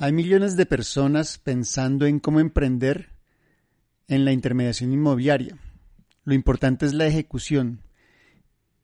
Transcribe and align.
Hay 0.00 0.12
millones 0.12 0.56
de 0.56 0.64
personas 0.64 1.38
pensando 1.38 2.06
en 2.06 2.20
cómo 2.20 2.38
emprender 2.38 3.08
en 4.06 4.24
la 4.24 4.30
intermediación 4.30 4.92
inmobiliaria. 4.92 5.58
Lo 6.22 6.34
importante 6.34 6.86
es 6.86 6.94
la 6.94 7.06
ejecución 7.06 7.80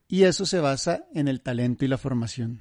y 0.08 0.24
eso 0.24 0.44
se 0.44 0.58
basa 0.58 1.04
en 1.14 1.28
el 1.28 1.40
talento 1.40 1.84
y 1.84 1.88
la 1.88 1.98
formación. 1.98 2.58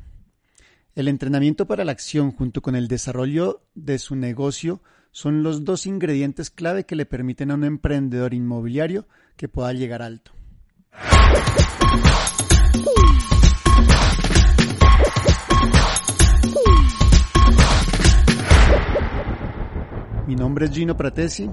El 0.94 1.08
entrenamiento 1.08 1.66
para 1.66 1.84
la 1.84 1.94
acción 1.94 2.32
junto 2.32 2.62
con 2.62 2.76
el 2.76 2.88
desarrollo 2.88 3.64
de 3.74 3.98
su 3.98 4.16
negocio 4.16 4.84
son 5.10 5.42
los 5.42 5.66
dos 5.66 5.88
ingredientes 5.88 6.52
clave 6.52 6.86
que 6.86 6.96
le 6.96 7.08
permiten 7.08 7.50
a 7.50 7.56
un 7.56 7.64
emprendedor 7.64 8.36
inmobiliario 8.36 9.08
que 9.36 9.48
pueda 9.48 9.74
llegar 9.74 10.04
alto. 10.04 10.32
Mi 20.34 20.40
nombre 20.40 20.66
es 20.66 20.72
Gino 20.72 20.98
Pratesi, 20.98 21.48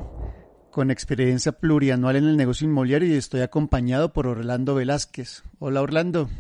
con 0.71 0.91
experiencia 0.91 1.53
plurianual 1.53 2.17
en 2.17 2.25
el 2.25 2.39
negocio 2.39 2.67
inmobiliario 2.67 3.09
y 3.11 3.19
estoy 3.19 3.43
acompañado 3.43 4.15
por 4.15 4.27
Orlando 4.27 4.75
Velázquez. 4.75 5.43
Hola 5.59 5.83
Orlando. 5.83 6.31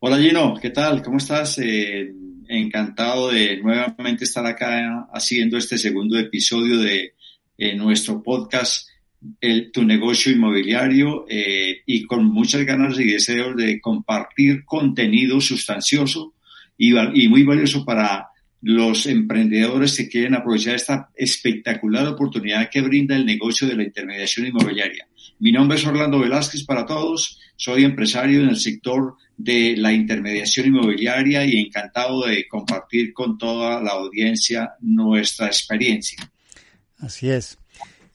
Hola 0.00 0.18
Gino, 0.18 0.56
¿qué 0.60 0.70
tal? 0.70 1.00
¿Cómo 1.00 1.18
estás? 1.18 1.58
Eh, 1.58 2.12
encantado 2.48 3.30
de 3.30 3.58
nuevamente 3.62 4.24
estar 4.24 4.44
acá 4.44 5.06
haciendo 5.14 5.58
este 5.58 5.78
segundo 5.78 6.18
episodio 6.18 6.78
de 6.78 7.14
eh, 7.56 7.76
nuestro 7.76 8.20
podcast 8.20 8.88
Tu 9.72 9.84
negocio 9.84 10.32
inmobiliario 10.32 11.24
eh, 11.28 11.82
y 11.86 12.04
con 12.04 12.24
muchas 12.24 12.64
ganas 12.64 12.98
y 12.98 13.04
deseos 13.04 13.54
de 13.54 13.80
compartir 13.80 14.64
contenido 14.64 15.40
sustancioso 15.40 16.34
y, 16.76 16.98
y 17.14 17.28
muy 17.28 17.44
valioso 17.44 17.84
para 17.84 18.29
los 18.62 19.06
emprendedores 19.06 19.96
que 19.96 20.08
quieren 20.08 20.34
aprovechar 20.34 20.74
esta 20.74 21.10
espectacular 21.14 22.06
oportunidad 22.06 22.68
que 22.70 22.82
brinda 22.82 23.16
el 23.16 23.24
negocio 23.24 23.66
de 23.66 23.76
la 23.76 23.84
intermediación 23.84 24.46
inmobiliaria. 24.46 25.06
Mi 25.38 25.52
nombre 25.52 25.78
es 25.78 25.86
Orlando 25.86 26.18
Velázquez 26.18 26.64
para 26.64 26.84
todos, 26.84 27.40
soy 27.56 27.84
empresario 27.84 28.42
en 28.42 28.50
el 28.50 28.56
sector 28.56 29.14
de 29.36 29.74
la 29.76 29.92
intermediación 29.92 30.66
inmobiliaria 30.66 31.44
y 31.44 31.58
encantado 31.58 32.26
de 32.26 32.46
compartir 32.46 33.14
con 33.14 33.38
toda 33.38 33.82
la 33.82 33.92
audiencia 33.92 34.74
nuestra 34.80 35.46
experiencia. 35.46 36.18
Así 36.98 37.30
es. 37.30 37.58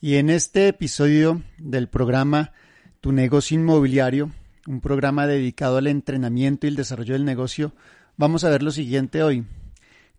Y 0.01 0.15
en 0.15 0.29
este 0.29 0.67
episodio 0.67 1.41
del 1.57 1.87
programa 1.87 2.53
Tu 3.01 3.11
negocio 3.11 3.55
inmobiliario, 3.55 4.31
un 4.67 4.81
programa 4.81 5.25
dedicado 5.25 5.77
al 5.77 5.87
entrenamiento 5.87 6.67
y 6.67 6.69
el 6.69 6.75
desarrollo 6.75 7.13
del 7.13 7.25
negocio, 7.25 7.73
vamos 8.17 8.43
a 8.43 8.49
ver 8.49 8.61
lo 8.61 8.71
siguiente 8.71 9.23
hoy. 9.23 9.45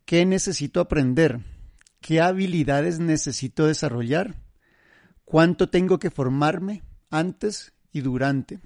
¿Qué 0.06 0.24
necesito 0.24 0.78
aprender? 0.78 1.40
¿Qué 2.00 2.20
habilidades 2.20 3.00
necesito 3.00 3.66
desarrollar? 3.66 4.36
¿Cuánto 5.24 5.68
tengo 5.68 5.98
que 5.98 6.12
formarme 6.12 6.84
antes 7.10 7.72
y 7.92 8.02
durante? 8.02 8.60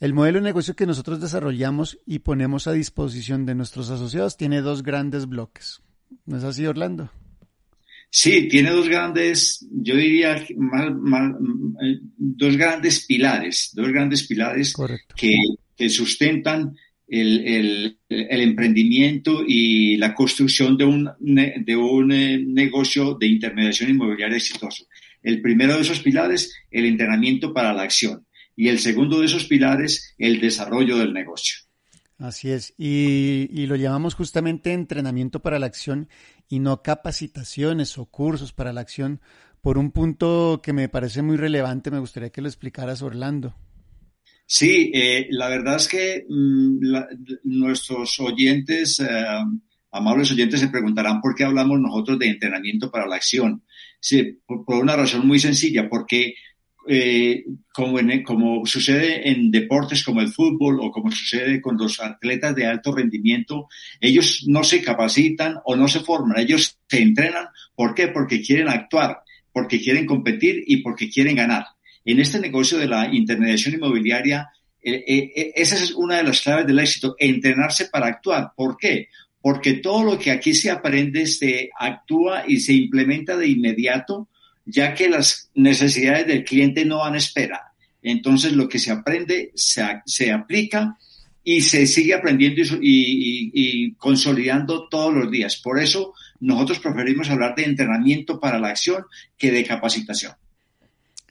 El 0.00 0.12
modelo 0.12 0.40
de 0.40 0.44
negocio 0.44 0.76
que 0.76 0.84
nosotros 0.84 1.22
desarrollamos 1.22 1.98
y 2.04 2.18
ponemos 2.18 2.66
a 2.66 2.72
disposición 2.72 3.46
de 3.46 3.54
nuestros 3.54 3.88
asociados 3.88 4.36
tiene 4.36 4.60
dos 4.60 4.82
grandes 4.82 5.26
bloques. 5.26 5.80
¿No 6.26 6.36
es 6.36 6.44
así, 6.44 6.66
Orlando? 6.66 7.10
Sí, 8.10 8.46
tiene 8.48 8.70
dos 8.70 8.86
grandes, 8.86 9.66
yo 9.72 9.96
diría, 9.96 10.46
dos 12.18 12.56
grandes 12.58 13.06
pilares, 13.06 13.70
dos 13.72 13.88
grandes 13.88 14.24
pilares 14.24 14.74
que, 15.16 15.34
que, 15.74 15.88
sustentan 15.88 16.76
el, 17.20 17.98
el, 18.08 18.40
emprendimiento 18.40 19.44
y 19.46 19.96
la 19.96 20.14
construcción 20.14 20.76
de 20.76 20.84
un, 20.84 21.10
de 21.20 21.76
un 21.76 22.12
eh, 22.12 22.38
negocio 22.44 23.14
de 23.14 23.28
intermediación 23.28 23.90
inmobiliaria 23.90 24.36
exitoso. 24.36 24.86
El 25.22 25.40
primero 25.40 25.74
de 25.74 25.82
esos 25.82 26.00
pilares, 26.00 26.52
el 26.70 26.86
entrenamiento 26.86 27.54
para 27.54 27.72
la 27.72 27.82
acción. 27.82 28.26
Y 28.56 28.68
el 28.68 28.78
segundo 28.78 29.20
de 29.20 29.26
esos 29.26 29.44
pilares, 29.44 30.14
el 30.18 30.40
desarrollo 30.40 30.96
del 30.98 31.12
negocio. 31.12 31.56
Así 32.18 32.50
es. 32.50 32.74
Y, 32.78 33.48
y 33.50 33.66
lo 33.66 33.76
llamamos 33.76 34.14
justamente 34.14 34.72
entrenamiento 34.72 35.40
para 35.40 35.58
la 35.58 35.66
acción 35.66 36.08
y 36.48 36.58
no 36.58 36.82
capacitaciones 36.82 37.96
o 37.98 38.06
cursos 38.06 38.52
para 38.52 38.72
la 38.72 38.80
acción 38.80 39.20
por 39.60 39.78
un 39.78 39.92
punto 39.92 40.60
que 40.62 40.72
me 40.72 40.88
parece 40.88 41.22
muy 41.22 41.36
relevante. 41.36 41.90
Me 41.90 41.98
gustaría 41.98 42.30
que 42.30 42.42
lo 42.42 42.48
explicaras, 42.48 43.02
Orlando. 43.02 43.54
Sí, 44.46 44.90
eh, 44.94 45.26
la 45.30 45.48
verdad 45.48 45.76
es 45.76 45.88
que 45.88 46.26
mm, 46.28 46.78
nuestros 47.44 48.20
oyentes, 48.20 49.00
eh, 49.00 49.26
amables 49.90 50.30
oyentes, 50.32 50.60
se 50.60 50.68
preguntarán 50.68 51.20
por 51.20 51.34
qué 51.34 51.44
hablamos 51.44 51.80
nosotros 51.80 52.18
de 52.18 52.28
entrenamiento 52.28 52.90
para 52.90 53.06
la 53.06 53.16
acción. 53.16 53.62
Sí, 53.98 54.38
por, 54.46 54.64
una 54.82 54.96
razón 54.96 55.26
muy 55.26 55.38
sencilla, 55.38 55.88
porque 55.88 56.34
eh, 56.86 57.44
como, 57.72 57.98
como 58.24 58.66
sucede 58.66 59.30
en 59.30 59.50
deportes 59.50 60.04
como 60.04 60.20
el 60.20 60.28
fútbol 60.28 60.78
o 60.80 60.90
como 60.90 61.10
sucede 61.10 61.62
con 61.62 61.78
los 61.78 61.98
atletas 62.00 62.54
de 62.54 62.66
alto 62.66 62.94
rendimiento, 62.94 63.68
ellos 63.98 64.44
no 64.46 64.62
se 64.62 64.82
capacitan 64.82 65.56
o 65.64 65.74
no 65.74 65.88
se 65.88 66.00
forman, 66.00 66.38
ellos 66.38 66.78
se 66.86 67.00
entrenan. 67.00 67.46
¿Por 67.74 67.94
qué? 67.94 68.08
Porque 68.08 68.42
quieren 68.42 68.68
actuar, 68.68 69.20
porque 69.52 69.80
quieren 69.80 70.04
competir 70.04 70.62
y 70.66 70.78
porque 70.82 71.08
quieren 71.08 71.36
ganar. 71.36 71.64
En 72.04 72.20
este 72.20 72.38
negocio 72.38 72.78
de 72.78 72.86
la 72.86 73.12
intermediación 73.12 73.74
inmobiliaria, 73.74 74.50
eh, 74.82 75.04
eh, 75.06 75.32
eh, 75.34 75.52
esa 75.56 75.76
es 75.76 75.92
una 75.92 76.18
de 76.18 76.24
las 76.24 76.40
claves 76.42 76.66
del 76.66 76.78
éxito, 76.78 77.16
entrenarse 77.18 77.86
para 77.86 78.06
actuar. 78.06 78.52
¿Por 78.54 78.76
qué? 78.76 79.08
Porque 79.40 79.74
todo 79.74 80.04
lo 80.04 80.18
que 80.18 80.30
aquí 80.30 80.54
se 80.54 80.70
aprende 80.70 81.26
se 81.26 81.70
actúa 81.78 82.44
y 82.46 82.60
se 82.60 82.74
implementa 82.74 83.36
de 83.36 83.48
inmediato, 83.48 84.28
ya 84.66 84.94
que 84.94 85.08
las 85.08 85.50
necesidades 85.54 86.26
del 86.26 86.44
cliente 86.44 86.84
no 86.84 86.98
van 86.98 87.14
a 87.14 87.18
espera. 87.18 87.72
Entonces 88.02 88.52
lo 88.52 88.68
que 88.68 88.78
se 88.78 88.90
aprende 88.90 89.50
se, 89.54 89.82
se 90.04 90.30
aplica 90.30 90.98
y 91.42 91.60
se 91.60 91.86
sigue 91.86 92.14
aprendiendo 92.14 92.62
y, 92.80 93.92
consolidando 93.94 94.88
todos 94.88 95.14
los 95.14 95.30
días. 95.30 95.56
Por 95.56 95.78
eso 95.78 96.14
nosotros 96.40 96.78
preferimos 96.78 97.28
hablar 97.30 97.54
de 97.54 97.64
entrenamiento 97.64 98.40
para 98.40 98.58
la 98.58 98.68
acción 98.68 99.04
que 99.36 99.50
de 99.50 99.64
capacitación. 99.64 100.32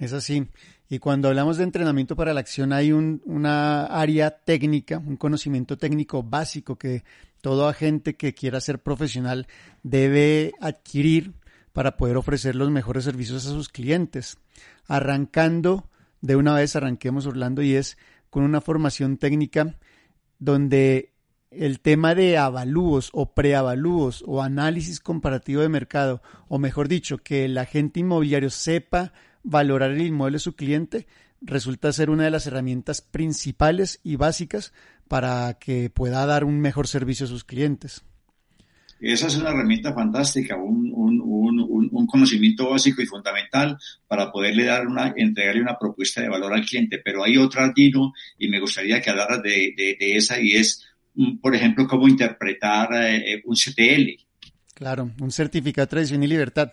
Es 0.04 0.12
así. 0.12 0.48
Y 0.90 1.00
cuando 1.00 1.30
hablamos 1.30 1.56
de 1.56 1.64
entrenamiento 1.64 2.18
para 2.18 2.34
la 2.34 2.42
acción 2.42 2.74
hay 2.74 2.92
un, 2.92 3.22
una 3.24 3.86
área 3.86 4.32
técnica, 4.32 4.98
un 4.98 5.16
conocimiento 5.16 5.78
técnico 5.78 6.24
básico 6.24 6.76
que 6.76 7.06
todo 7.40 7.70
agente 7.70 8.16
que 8.16 8.34
quiera 8.34 8.60
ser 8.60 8.80
profesional 8.80 9.48
debe 9.82 10.52
adquirir 10.60 11.36
para 11.72 11.96
poder 11.96 12.18
ofrecer 12.18 12.56
los 12.56 12.70
mejores 12.70 13.06
servicios 13.06 13.46
a 13.46 13.52
sus 13.52 13.70
clientes. 13.70 14.38
Arrancando, 14.86 15.90
de 16.20 16.36
una 16.36 16.54
vez 16.54 16.76
arranquemos 16.76 17.26
Orlando 17.26 17.62
y 17.62 17.76
es 17.76 17.98
con 18.30 18.44
una 18.44 18.60
formación 18.60 19.18
técnica 19.18 19.78
donde 20.38 21.14
el 21.50 21.80
tema 21.80 22.14
de 22.14 22.38
avalúos 22.38 23.10
o 23.14 23.34
preavalúos 23.34 24.22
o 24.28 24.42
análisis 24.42 25.00
comparativo 25.00 25.62
de 25.62 25.70
mercado, 25.70 26.22
o 26.50 26.60
mejor 26.60 26.90
dicho, 26.90 27.20
que 27.20 27.46
el 27.46 27.58
agente 27.58 28.02
inmobiliario 28.02 28.50
sepa 28.50 29.14
valorar 29.44 29.92
el 29.92 30.02
inmueble 30.02 30.36
de 30.36 30.40
su 30.40 30.56
cliente 30.56 31.08
resulta 31.42 31.92
ser 31.92 32.10
una 32.10 32.24
de 32.24 32.32
las 32.32 32.48
herramientas 32.48 33.02
principales 33.02 34.00
y 34.04 34.16
básicas 34.16 34.74
para 35.08 35.58
que 35.60 35.90
pueda 35.90 36.26
dar 36.26 36.46
un 36.46 36.60
mejor 36.60 36.88
servicio 36.88 37.26
a 37.26 37.30
sus 37.30 37.44
clientes. 37.44 38.04
Esa 39.00 39.28
es 39.28 39.36
una 39.36 39.50
herramienta 39.50 39.94
fantástica, 39.94 40.56
un, 40.56 40.84
conocimiento 42.08 42.70
básico 42.70 43.02
y 43.02 43.06
fundamental 43.06 43.78
para 44.08 44.32
poderle 44.32 44.66
dar 44.66 44.88
una, 44.88 45.14
entregarle 45.18 45.62
una 45.62 45.78
propuesta 45.78 46.22
de 46.22 46.30
valor 46.30 46.54
al 46.54 46.64
cliente. 46.64 47.02
Pero 47.04 47.24
hay 47.24 47.38
otra, 47.38 47.74
Gino, 47.76 48.14
y 48.38 48.48
me 48.48 48.60
gustaría 48.60 49.02
que 49.02 49.10
hablaras 49.10 49.42
de, 49.42 49.98
esa, 50.00 50.40
y 50.40 50.52
es, 50.54 50.86
mm, 51.16 51.38
por 51.38 51.56
ejemplo, 51.56 51.88
cómo 51.88 52.08
interpretar 52.08 52.90
eh, 52.94 53.42
un 53.46 53.56
CTL. 53.56 54.24
Claro, 54.74 55.12
un 55.20 55.32
certificado 55.32 55.86
de 55.86 55.90
tradición 55.90 56.24
y 56.24 56.28
libertad. 56.28 56.72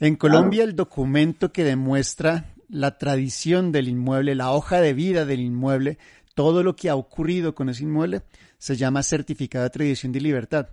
En 0.00 0.16
Colombia 0.16 0.64
el 0.64 0.74
documento 0.74 1.52
que 1.52 1.62
demuestra 1.62 2.52
la 2.68 2.98
tradición 2.98 3.70
del 3.70 3.88
inmueble, 3.88 4.34
la 4.34 4.50
hoja 4.50 4.80
de 4.80 4.92
vida 4.92 5.24
del 5.24 5.40
inmueble, 5.40 5.98
todo 6.34 6.64
lo 6.64 6.74
que 6.74 6.90
ha 6.90 6.96
ocurrido 6.96 7.54
con 7.54 7.68
ese 7.68 7.84
inmueble, 7.84 8.22
se 8.58 8.76
llama 8.76 9.04
certificado 9.04 9.64
de 9.64 9.70
tradición 9.70 10.10
de 10.10 10.20
libertad. 10.20 10.68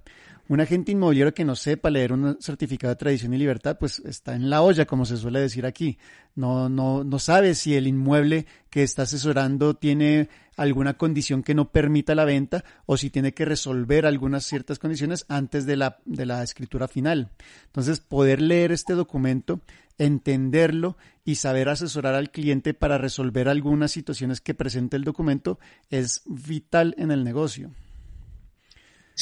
Un 0.51 0.59
agente 0.59 0.91
inmobiliario 0.91 1.33
que 1.33 1.45
no 1.45 1.55
sepa 1.55 1.89
leer 1.89 2.11
un 2.11 2.35
certificado 2.41 2.91
de 2.91 2.97
tradición 2.97 3.33
y 3.33 3.37
libertad, 3.37 3.77
pues 3.79 3.99
está 3.99 4.35
en 4.35 4.49
la 4.49 4.61
olla, 4.61 4.85
como 4.85 5.05
se 5.05 5.15
suele 5.15 5.39
decir 5.39 5.65
aquí. 5.65 5.97
No, 6.35 6.67
no, 6.67 7.05
no 7.05 7.19
sabe 7.19 7.55
si 7.55 7.73
el 7.77 7.87
inmueble 7.87 8.45
que 8.69 8.83
está 8.83 9.03
asesorando 9.03 9.75
tiene 9.75 10.27
alguna 10.57 10.95
condición 10.97 11.41
que 11.41 11.55
no 11.55 11.71
permita 11.71 12.15
la 12.15 12.25
venta 12.25 12.65
o 12.85 12.97
si 12.97 13.09
tiene 13.09 13.33
que 13.33 13.45
resolver 13.45 14.05
algunas 14.05 14.43
ciertas 14.43 14.77
condiciones 14.77 15.23
antes 15.29 15.65
de 15.65 15.77
la, 15.77 15.99
de 16.03 16.25
la 16.25 16.43
escritura 16.43 16.89
final. 16.89 17.31
Entonces, 17.67 18.01
poder 18.01 18.41
leer 18.41 18.73
este 18.73 18.91
documento, 18.91 19.61
entenderlo 19.97 20.97
y 21.23 21.35
saber 21.35 21.69
asesorar 21.69 22.13
al 22.13 22.29
cliente 22.29 22.73
para 22.73 22.97
resolver 22.97 23.47
algunas 23.47 23.93
situaciones 23.93 24.41
que 24.41 24.53
presente 24.53 24.97
el 24.97 25.05
documento 25.05 25.59
es 25.89 26.23
vital 26.25 26.93
en 26.97 27.11
el 27.11 27.23
negocio. 27.23 27.71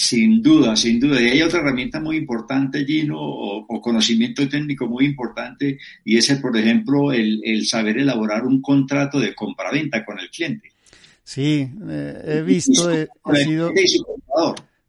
Sin 0.02 0.42
duda, 0.42 0.78
sin 0.78 0.98
duda. 0.98 1.22
Y 1.22 1.26
hay 1.26 1.42
otra 1.42 1.60
herramienta 1.60 2.00
muy 2.00 2.16
importante, 2.16 2.86
Gino, 2.86 3.18
o, 3.20 3.82
conocimiento 3.82 4.48
técnico 4.48 4.88
muy 4.88 5.04
importante, 5.04 5.78
y 6.06 6.16
es, 6.16 6.34
por 6.36 6.56
ejemplo, 6.56 7.12
el, 7.12 7.66
saber 7.66 7.98
elaborar 7.98 8.46
un 8.46 8.62
contrato 8.62 9.20
de 9.20 9.36
compraventa 9.36 10.06
con 10.06 10.18
el 10.18 10.30
cliente. 10.30 10.72
Sí, 11.26 11.70
eh, 11.90 12.24
he 12.26 12.42
visto, 12.44 12.90
he, 12.90 13.10
sido, 13.44 13.74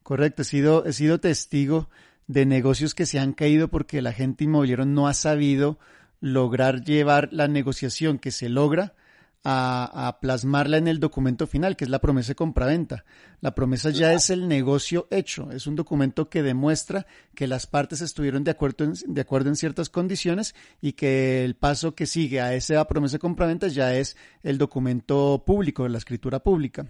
correcto, 0.05 0.43
he 0.43 0.45
sido, 0.45 0.87
he 0.87 0.93
sido 0.93 1.19
testigo 1.19 1.91
de 2.29 2.47
negocios 2.47 2.95
que 2.95 3.05
se 3.05 3.19
han 3.19 3.33
caído 3.33 3.67
porque 3.67 3.99
el 3.99 4.07
agente 4.07 4.45
inmobiliario 4.45 4.87
no 4.87 5.09
ha 5.09 5.15
sabido 5.15 5.81
lograr 6.21 6.85
llevar 6.85 7.31
la 7.33 7.49
negociación 7.49 8.21
que 8.21 8.31
se 8.31 8.49
logra 8.49 8.95
a, 9.43 10.19
plasmarla 10.21 10.77
en 10.77 10.89
el 10.89 11.01
documento 11.01 11.47
final, 11.47 11.77
que 11.77 11.85
es 11.85 11.91
la 11.91 12.01
promesa 12.01 12.29
de 12.29 12.35
compraventa. 12.35 13.05
La 13.41 13.55
promesa 13.55 13.91
ya 13.91 14.13
es 14.13 14.31
el 14.31 14.49
negocio 14.49 15.09
hecho, 15.11 15.51
es 15.51 15.67
un 15.67 15.77
documento 15.77 16.29
que 16.29 16.43
demuestra 16.43 17.07
que 17.35 17.47
las 17.47 17.67
partes 17.67 18.03
estuvieron 18.03 18.45
de 18.45 18.51
acuerdo 18.51 18.85
en, 18.85 18.95
de 19.07 19.21
acuerdo 19.21 19.49
en 19.49 19.57
ciertas 19.57 19.89
condiciones 19.89 20.55
y 20.81 20.93
que 20.93 21.45
el 21.45 21.57
paso 21.57 21.95
que 21.95 22.07
sigue 22.07 22.41
a 22.41 22.55
esa 22.55 22.87
promesa 22.87 23.15
de 23.15 23.21
compraventa 23.21 23.69
ya 23.69 23.95
es 23.95 24.17
el 24.43 24.59
documento 24.59 25.43
público, 25.47 25.89
la 25.89 25.99
escritura 25.99 26.41
pública. 26.41 26.87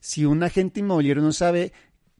Si 0.00 0.26
un 0.26 0.42
agente 0.42 0.80
inmobiliario 0.80 1.22
no 1.22 1.32
sabe 1.32 1.72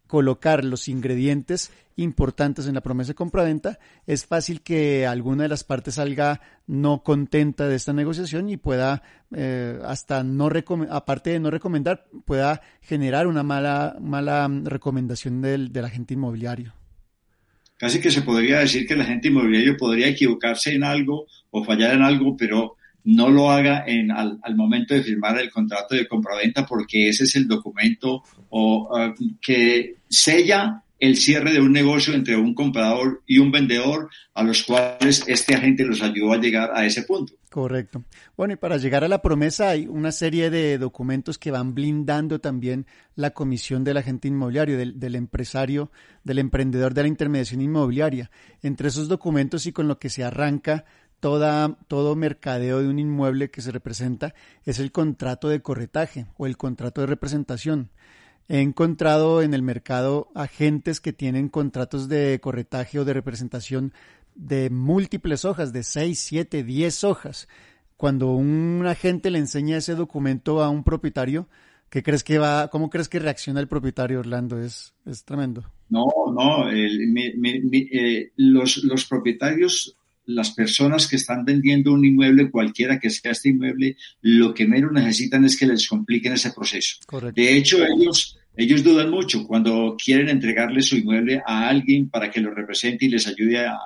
colocar 0.06 0.64
los 0.64 0.88
ingredientes 0.88 1.72
importantes 1.96 2.66
en 2.66 2.74
la 2.74 2.80
promesa 2.80 3.08
de 3.08 3.14
compraventa, 3.14 3.78
es 4.06 4.26
fácil 4.26 4.62
que 4.62 5.06
alguna 5.06 5.44
de 5.44 5.48
las 5.48 5.64
partes 5.64 5.94
salga 5.94 6.40
no 6.66 7.02
contenta 7.02 7.68
de 7.68 7.76
esta 7.76 7.92
negociación 7.92 8.48
y 8.48 8.56
pueda, 8.56 9.02
eh, 9.34 9.78
hasta 9.84 10.22
no 10.24 10.50
aparte 10.90 11.30
de 11.30 11.40
no 11.40 11.50
recomendar, 11.50 12.06
pueda 12.24 12.62
generar 12.80 13.26
una 13.26 13.42
mala, 13.42 13.96
mala 14.00 14.50
recomendación 14.64 15.40
del, 15.40 15.72
del 15.72 15.84
agente 15.84 16.14
inmobiliario. 16.14 16.74
Casi 17.76 18.00
que 18.00 18.10
se 18.10 18.22
podría 18.22 18.60
decir 18.60 18.86
que 18.86 18.94
el 18.94 19.00
agente 19.00 19.28
inmobiliario 19.28 19.76
podría 19.76 20.08
equivocarse 20.08 20.74
en 20.74 20.84
algo 20.84 21.26
o 21.50 21.64
fallar 21.64 21.94
en 21.94 22.02
algo, 22.02 22.36
pero 22.36 22.76
no 23.04 23.28
lo 23.28 23.50
haga 23.50 23.84
en, 23.86 24.10
al, 24.10 24.38
momento 24.56 24.94
de 24.94 25.02
firmar 25.02 25.38
el 25.38 25.50
contrato 25.50 25.94
de 25.94 26.08
compraventa 26.08 26.66
porque 26.66 27.08
ese 27.08 27.24
es 27.24 27.36
el 27.36 27.46
documento 27.46 28.22
o, 28.48 28.96
ah, 28.96 29.14
que 29.40 29.96
sella 30.08 30.82
el 30.98 31.16
cierre 31.16 31.52
de 31.52 31.60
un 31.60 31.72
negocio 31.72 32.14
entre 32.14 32.36
un 32.36 32.54
comprador 32.54 33.22
y 33.26 33.38
un 33.38 33.50
vendedor 33.50 34.08
a 34.32 34.42
los 34.42 34.62
cuales 34.62 35.24
este 35.26 35.54
agente 35.54 35.84
los 35.84 36.02
ayudó 36.02 36.32
a 36.32 36.40
llegar 36.40 36.70
a 36.74 36.86
ese 36.86 37.02
punto. 37.02 37.34
Correcto. 37.50 38.04
Bueno, 38.36 38.54
y 38.54 38.56
para 38.56 38.78
llegar 38.78 39.04
a 39.04 39.08
la 39.08 39.20
promesa 39.20 39.68
hay 39.68 39.86
una 39.86 40.12
serie 40.12 40.50
de 40.50 40.78
documentos 40.78 41.38
que 41.38 41.50
van 41.50 41.74
blindando 41.74 42.40
también 42.40 42.86
la 43.16 43.30
comisión 43.30 43.84
del 43.84 43.98
agente 43.98 44.28
inmobiliario, 44.28 44.78
del, 44.78 44.98
del, 44.98 45.14
empresario, 45.14 45.92
del 46.24 46.38
emprendedor 46.38 46.94
de 46.94 47.02
la 47.02 47.08
intermediación 47.08 47.60
inmobiliaria. 47.60 48.30
Entre 48.62 48.88
esos 48.88 49.06
documentos 49.06 49.66
y 49.66 49.72
con 49.72 49.86
lo 49.86 49.98
que 49.98 50.10
se 50.10 50.24
arranca 50.24 50.84
toda, 51.24 51.78
todo 51.88 52.16
mercadeo 52.16 52.82
de 52.82 52.88
un 52.90 52.98
inmueble 52.98 53.50
que 53.50 53.62
se 53.62 53.72
representa 53.72 54.34
es 54.66 54.78
el 54.78 54.92
contrato 54.92 55.48
de 55.48 55.62
corretaje 55.62 56.26
o 56.36 56.44
el 56.44 56.58
contrato 56.58 57.00
de 57.00 57.06
representación. 57.06 57.88
He 58.46 58.60
encontrado 58.60 59.40
en 59.40 59.54
el 59.54 59.62
mercado 59.62 60.28
agentes 60.34 61.00
que 61.00 61.14
tienen 61.14 61.48
contratos 61.48 62.10
de 62.10 62.38
corretaje 62.42 62.98
o 62.98 63.06
de 63.06 63.14
representación 63.14 63.94
de 64.34 64.68
múltiples 64.68 65.46
hojas, 65.46 65.72
de 65.72 65.82
6, 65.82 66.18
7, 66.18 66.62
10 66.62 67.04
hojas. 67.04 67.48
Cuando 67.96 68.32
un 68.32 68.84
agente 68.86 69.30
le 69.30 69.38
enseña 69.38 69.78
ese 69.78 69.94
documento 69.94 70.62
a 70.62 70.68
un 70.68 70.84
propietario, 70.84 71.48
¿qué 71.88 72.02
crees 72.02 72.22
que 72.22 72.36
va, 72.36 72.68
cómo 72.68 72.90
crees 72.90 73.08
que 73.08 73.18
reacciona 73.18 73.60
el 73.60 73.68
propietario, 73.68 74.20
Orlando? 74.20 74.60
Es, 74.60 74.92
es 75.06 75.24
tremendo. 75.24 75.64
No, 75.88 76.04
no, 76.34 76.70
eh, 76.70 78.30
los, 78.36 78.84
los 78.84 79.06
propietarios 79.06 79.96
las 80.26 80.52
personas 80.52 81.06
que 81.06 81.16
están 81.16 81.44
vendiendo 81.44 81.92
un 81.92 82.04
inmueble, 82.04 82.50
cualquiera 82.50 82.98
que 82.98 83.10
sea 83.10 83.32
este 83.32 83.50
inmueble, 83.50 83.96
lo 84.22 84.54
que 84.54 84.66
menos 84.66 84.92
necesitan 84.92 85.44
es 85.44 85.56
que 85.56 85.66
les 85.66 85.86
compliquen 85.86 86.32
ese 86.32 86.52
proceso. 86.52 86.96
De 87.34 87.56
hecho, 87.56 87.84
ellos, 87.84 88.38
ellos 88.56 88.82
dudan 88.82 89.10
mucho 89.10 89.46
cuando 89.46 89.96
quieren 90.02 90.28
entregarle 90.28 90.82
su 90.82 90.96
inmueble 90.96 91.42
a 91.46 91.68
alguien 91.68 92.08
para 92.08 92.30
que 92.30 92.40
lo 92.40 92.54
represente 92.54 93.06
y 93.06 93.08
les 93.08 93.26
ayude 93.26 93.66
a, 93.66 93.80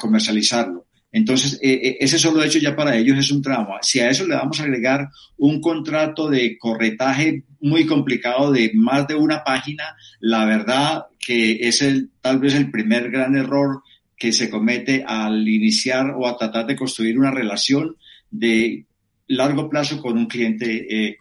comercializarlo. 0.00 0.86
Entonces, 1.12 1.60
e, 1.62 1.72
e, 1.72 1.96
ese 2.00 2.18
solo 2.18 2.42
hecho 2.42 2.58
ya 2.58 2.74
para 2.74 2.96
ellos 2.96 3.18
es 3.18 3.30
un 3.30 3.42
trauma. 3.42 3.78
Si 3.82 4.00
a 4.00 4.08
eso 4.08 4.26
le 4.26 4.34
vamos 4.34 4.58
a 4.58 4.64
agregar 4.64 5.08
un 5.36 5.60
contrato 5.60 6.28
de 6.28 6.56
corretaje 6.58 7.44
muy 7.60 7.86
complicado 7.86 8.50
de 8.50 8.72
más 8.74 9.06
de 9.06 9.14
una 9.14 9.44
página, 9.44 9.94
la 10.20 10.44
verdad 10.46 11.04
que 11.18 11.68
es 11.68 11.82
el, 11.82 12.10
tal 12.20 12.38
vez 12.38 12.54
el 12.54 12.70
primer 12.70 13.10
gran 13.10 13.36
error 13.36 13.82
que 14.16 14.32
se 14.32 14.50
comete 14.50 15.04
al 15.06 15.48
iniciar 15.48 16.14
o 16.16 16.26
a 16.26 16.36
tratar 16.36 16.66
de 16.66 16.76
construir 16.76 17.18
una 17.18 17.30
relación 17.30 17.96
de 18.30 18.86
largo 19.28 19.68
plazo 19.68 20.00
con 20.00 20.18
un 20.18 20.26
cliente 20.26 21.08
eh, 21.08 21.18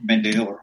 vendedor. 0.00 0.60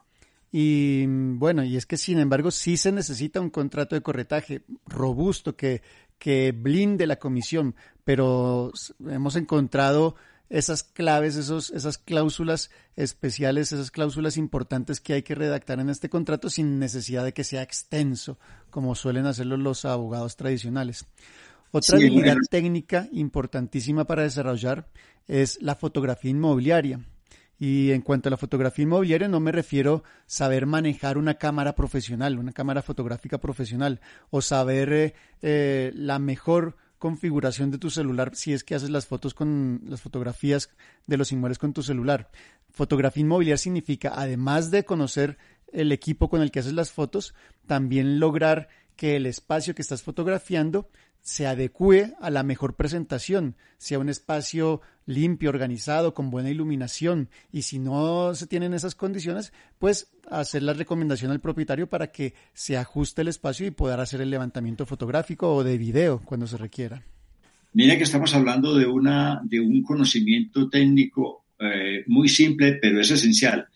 Y 0.52 1.04
bueno, 1.06 1.62
y 1.62 1.76
es 1.76 1.86
que 1.86 1.96
sin 1.96 2.18
embargo 2.18 2.50
sí 2.50 2.76
se 2.76 2.90
necesita 2.90 3.40
un 3.40 3.50
contrato 3.50 3.94
de 3.94 4.02
corretaje 4.02 4.62
robusto 4.86 5.56
que, 5.56 5.82
que 6.18 6.52
blinde 6.52 7.06
la 7.06 7.16
comisión, 7.16 7.76
pero 8.04 8.72
hemos 9.08 9.36
encontrado 9.36 10.16
esas 10.48 10.82
claves, 10.82 11.36
esos, 11.36 11.70
esas 11.70 11.96
cláusulas 11.96 12.70
especiales, 12.96 13.70
esas 13.70 13.92
cláusulas 13.92 14.36
importantes 14.36 15.00
que 15.00 15.12
hay 15.12 15.22
que 15.22 15.36
redactar 15.36 15.78
en 15.78 15.88
este 15.88 16.10
contrato 16.10 16.50
sin 16.50 16.80
necesidad 16.80 17.24
de 17.24 17.32
que 17.32 17.44
sea 17.44 17.62
extenso, 17.62 18.36
como 18.68 18.96
suelen 18.96 19.26
hacerlo 19.26 19.56
los 19.56 19.84
abogados 19.84 20.36
tradicionales. 20.36 21.06
Otra 21.72 21.98
habilidad 21.98 22.36
técnica 22.50 23.08
importantísima 23.12 24.04
para 24.04 24.24
desarrollar 24.24 24.88
es 25.28 25.62
la 25.62 25.76
fotografía 25.76 26.32
inmobiliaria. 26.32 27.00
Y 27.60 27.92
en 27.92 28.00
cuanto 28.00 28.28
a 28.28 28.30
la 28.30 28.36
fotografía 28.36 28.82
inmobiliaria, 28.82 29.28
no 29.28 29.38
me 29.38 29.52
refiero 29.52 30.02
saber 30.26 30.66
manejar 30.66 31.16
una 31.16 31.34
cámara 31.34 31.76
profesional, 31.76 32.38
una 32.38 32.52
cámara 32.52 32.82
fotográfica 32.82 33.38
profesional, 33.38 34.00
o 34.30 34.40
saber 34.40 34.92
eh, 34.92 35.14
eh, 35.42 35.92
la 35.94 36.18
mejor 36.18 36.76
configuración 36.98 37.70
de 37.70 37.78
tu 37.78 37.88
celular 37.88 38.32
si 38.34 38.52
es 38.52 38.64
que 38.64 38.74
haces 38.74 38.90
las 38.90 39.06
fotos 39.06 39.32
con 39.32 39.82
las 39.86 40.00
fotografías 40.00 40.70
de 41.06 41.16
los 41.16 41.30
inmuebles 41.30 41.58
con 41.58 41.72
tu 41.72 41.82
celular. 41.82 42.30
Fotografía 42.70 43.20
inmobiliaria 43.20 43.58
significa, 43.58 44.12
además 44.16 44.70
de 44.70 44.84
conocer 44.84 45.38
el 45.72 45.92
equipo 45.92 46.28
con 46.28 46.42
el 46.42 46.50
que 46.50 46.60
haces 46.60 46.72
las 46.72 46.90
fotos, 46.90 47.34
también 47.66 48.18
lograr 48.18 48.68
que 48.96 49.16
el 49.16 49.26
espacio 49.26 49.74
que 49.74 49.82
estás 49.82 50.02
fotografiando 50.02 50.90
se 51.22 51.46
adecue 51.46 52.14
a 52.20 52.30
la 52.30 52.42
mejor 52.42 52.76
presentación, 52.76 53.56
sea 53.78 53.98
un 53.98 54.08
espacio 54.08 54.80
limpio, 55.06 55.50
organizado, 55.50 56.14
con 56.14 56.30
buena 56.30 56.50
iluminación. 56.50 57.28
Y 57.52 57.62
si 57.62 57.78
no 57.78 58.34
se 58.34 58.46
tienen 58.46 58.74
esas 58.74 58.94
condiciones, 58.94 59.52
pues 59.78 60.12
hacer 60.30 60.62
la 60.62 60.72
recomendación 60.72 61.30
al 61.30 61.40
propietario 61.40 61.88
para 61.88 62.10
que 62.12 62.34
se 62.52 62.76
ajuste 62.76 63.22
el 63.22 63.28
espacio 63.28 63.66
y 63.66 63.70
poder 63.70 64.00
hacer 64.00 64.20
el 64.20 64.30
levantamiento 64.30 64.86
fotográfico 64.86 65.54
o 65.54 65.64
de 65.64 65.78
video 65.78 66.20
cuando 66.24 66.46
se 66.46 66.56
requiera. 66.56 67.02
Mira 67.72 67.96
que 67.96 68.04
estamos 68.04 68.34
hablando 68.34 68.74
de, 68.74 68.86
una, 68.86 69.40
de 69.44 69.60
un 69.60 69.82
conocimiento 69.82 70.68
técnico 70.68 71.44
eh, 71.58 72.04
muy 72.06 72.28
simple, 72.28 72.78
pero 72.80 73.00
es 73.00 73.10
esencial. 73.10 73.68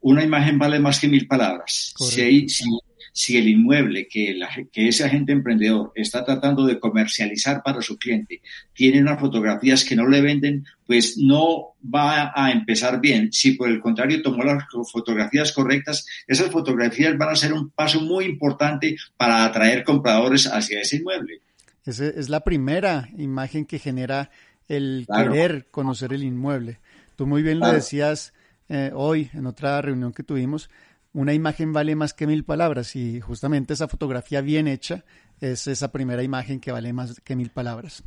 Una 0.00 0.24
imagen 0.24 0.58
vale 0.58 0.78
más 0.78 0.98
que 0.98 1.08
mil 1.08 1.26
palabras. 1.26 1.92
Si, 1.96 2.48
si, 2.48 2.64
si 3.12 3.36
el 3.36 3.48
inmueble 3.48 4.08
que, 4.08 4.40
que 4.72 4.88
ese 4.88 5.04
agente 5.04 5.32
emprendedor 5.32 5.92
está 5.94 6.24
tratando 6.24 6.64
de 6.64 6.80
comercializar 6.80 7.62
para 7.62 7.82
su 7.82 7.98
cliente 7.98 8.40
tiene 8.72 9.00
unas 9.00 9.20
fotografías 9.20 9.84
que 9.84 9.94
no 9.94 10.08
le 10.08 10.22
venden, 10.22 10.64
pues 10.86 11.18
no 11.18 11.74
va 11.82 12.32
a 12.34 12.50
empezar 12.50 13.00
bien. 13.00 13.32
Si 13.32 13.52
por 13.52 13.68
el 13.68 13.80
contrario 13.80 14.22
tomó 14.22 14.42
las 14.44 14.64
fotografías 14.90 15.52
correctas, 15.52 16.06
esas 16.26 16.50
fotografías 16.50 17.16
van 17.16 17.30
a 17.30 17.36
ser 17.36 17.52
un 17.52 17.70
paso 17.70 18.00
muy 18.00 18.24
importante 18.24 18.96
para 19.16 19.44
atraer 19.44 19.84
compradores 19.84 20.46
hacia 20.46 20.80
ese 20.80 20.96
inmueble. 20.96 21.40
Esa 21.84 22.06
es 22.06 22.28
la 22.28 22.40
primera 22.40 23.08
imagen 23.18 23.66
que 23.66 23.78
genera 23.78 24.30
el 24.68 25.06
querer 25.14 25.66
conocer 25.70 26.12
el 26.12 26.22
inmueble. 26.22 26.78
Tú 27.16 27.26
muy 27.26 27.42
bien 27.42 27.58
lo 27.58 27.70
decías 27.70 28.32
eh, 28.68 28.90
hoy 28.94 29.30
en 29.34 29.46
otra 29.46 29.82
reunión 29.82 30.12
que 30.12 30.22
tuvimos, 30.22 30.70
una 31.12 31.34
imagen 31.34 31.72
vale 31.72 31.94
más 31.94 32.14
que 32.14 32.26
mil 32.26 32.44
palabras 32.44 32.96
y 32.96 33.20
justamente 33.20 33.74
esa 33.74 33.88
fotografía 33.88 34.40
bien 34.40 34.66
hecha 34.66 35.04
es 35.40 35.66
esa 35.66 35.92
primera 35.92 36.22
imagen 36.22 36.60
que 36.60 36.72
vale 36.72 36.92
más 36.92 37.20
que 37.20 37.36
mil 37.36 37.50
palabras. 37.50 38.02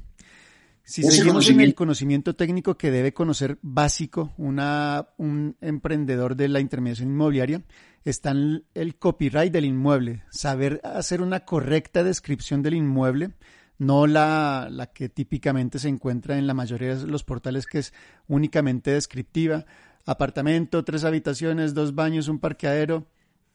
Si 0.84 1.02
seguimos 1.02 1.50
en 1.50 1.62
el 1.62 1.74
conocimiento 1.74 2.36
técnico 2.36 2.78
que 2.78 2.92
debe 2.92 3.12
conocer 3.12 3.58
básico 3.64 4.34
una, 4.38 5.08
un 5.18 5.58
emprendedor 5.60 6.36
de 6.36 6.48
la 6.48 6.60
intermediación 6.60 7.10
inmobiliaria, 7.10 7.64
está 8.04 8.32
el 8.32 8.96
copyright 9.00 9.52
del 9.52 9.66
inmueble, 9.66 10.24
saber 10.30 10.82
hacer 10.84 11.24
una 11.24 11.40
correcta 11.40 12.04
descripción 12.04 12.62
del 12.62 12.76
inmueble, 12.76 13.32
no 13.80 14.06
la, 14.06 14.68
la 14.70 14.86
que 14.86 15.10
típicamente 15.10 15.80
se 15.80 15.90
encuentra 15.90 16.38
en 16.38 16.46
la 16.46 16.54
mayoría 16.54 16.96
de 16.96 17.08
los 17.08 17.24
portales 17.24 17.66
que 17.66 17.80
es 17.80 17.92
únicamente 18.28 18.92
descriptiva, 18.92 19.66
apartamento, 20.06 20.84
tres 20.84 21.04
habitaciones, 21.04 21.74
dos 21.74 21.96
baños, 21.96 22.28
un 22.28 22.40
parqueadero. 22.40 23.08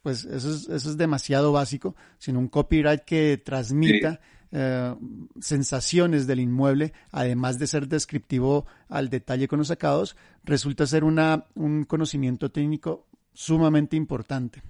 pues 0.03 0.25
eso 0.25 0.51
es, 0.53 0.69
eso 0.69 0.91
es 0.91 0.97
demasiado 0.97 1.53
básico, 1.53 1.95
sino 2.19 2.39
un 2.39 2.49
copyright 2.49 3.03
que 3.03 3.41
transmita 3.45 4.21
eh, 4.53 4.95
sensaciones 5.41 6.27
del 6.27 6.41
inmueble, 6.41 6.93
además 7.13 7.61
de 7.61 7.69
ser 7.69 7.87
descriptivo 7.87 8.67
al 8.89 9.09
detalle 9.09 9.47
con 9.47 9.61
los 9.61 9.69
sacados, 9.69 10.17
resulta 10.43 10.87
ser 10.87 11.05
una, 11.05 11.47
un 11.55 11.85
conocimiento 11.85 12.51
técnico 12.51 13.07
sumamente 13.33 13.97
importante. 13.97 14.63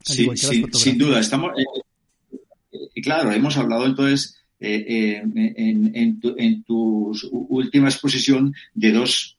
Sí, 0.00 0.28
sin 0.36 0.98
duda. 0.98 1.20
Estamos, 1.20 1.52
eh, 1.56 2.38
eh, 2.72 3.02
claro, 3.02 3.32
hemos 3.32 3.56
hablado 3.56 3.86
entonces 3.86 4.41
en, 4.62 6.20
tu, 6.20 6.34
en, 6.38 6.62
tu, 6.62 7.12
última 7.30 7.88
exposición 7.88 8.54
de 8.74 8.92
dos 8.92 9.38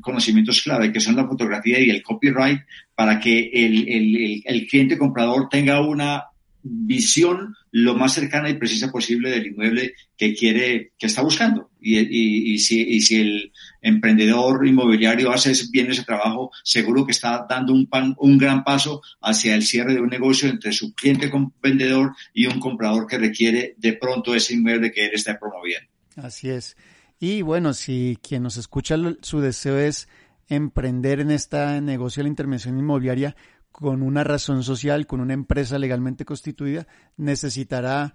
conocimientos 0.00 0.62
clave, 0.62 0.92
que 0.92 1.00
son 1.00 1.16
la 1.16 1.26
fotografía 1.26 1.78
y 1.78 1.90
el 1.90 2.02
copyright, 2.02 2.60
para 2.94 3.20
que 3.20 3.50
el, 3.52 3.88
el, 3.88 4.42
el 4.44 4.66
cliente 4.66 4.98
comprador 4.98 5.48
tenga 5.48 5.80
una 5.80 6.24
visión 6.68 7.54
lo 7.70 7.94
más 7.94 8.14
cercana 8.14 8.48
y 8.48 8.54
precisa 8.54 8.90
posible 8.90 9.30
del 9.30 9.46
inmueble 9.46 9.94
que 10.16 10.34
quiere, 10.34 10.92
que 10.98 11.06
está 11.06 11.22
buscando. 11.22 11.70
Y, 11.80 12.58
si, 12.58 13.00
si, 13.00 13.16
el 13.20 13.52
emprendedor 13.82 14.66
inmobiliario 14.66 15.30
hace 15.30 15.52
bien 15.70 15.90
ese 15.90 16.04
trabajo, 16.04 16.50
seguro 16.64 17.06
que 17.06 17.12
está 17.12 17.46
dando 17.48 17.72
un, 17.72 17.88
un 18.18 18.38
gran 18.38 18.64
paso 18.64 19.02
hacia 19.20 19.54
el 19.54 19.62
cierre 19.62 19.94
de 19.94 20.00
un 20.00 20.08
negocio 20.08 20.48
entre 20.48 20.72
su 20.72 20.94
cliente 20.94 21.30
vendedor 21.62 22.14
y 22.34 22.46
un 22.46 22.58
comprador 22.58 23.06
que 23.06 23.18
requiere 23.18 23.74
de 23.78 23.92
pronto 23.92 24.34
ese 24.34 24.54
inmueble 24.54 24.90
que 24.90 25.06
él 25.06 25.12
está 25.14 25.38
promoviendo. 25.38 25.88
Así 26.16 26.48
es. 26.48 26.76
Y 27.18 27.42
bueno, 27.42 27.72
si 27.72 28.18
quien 28.22 28.42
nos 28.42 28.56
escucha 28.56 28.96
su 29.22 29.40
deseo 29.40 29.78
es 29.78 30.08
emprender 30.48 31.20
en 31.20 31.30
este 31.30 31.80
negocio 31.80 32.20
de 32.20 32.24
la 32.24 32.30
intervención 32.30 32.78
inmobiliaria, 32.78 33.36
con 33.78 34.02
una 34.02 34.24
razón 34.24 34.62
social, 34.62 35.06
con 35.06 35.20
una 35.20 35.34
empresa 35.34 35.78
legalmente 35.78 36.24
constituida, 36.24 36.86
necesitará 37.18 38.14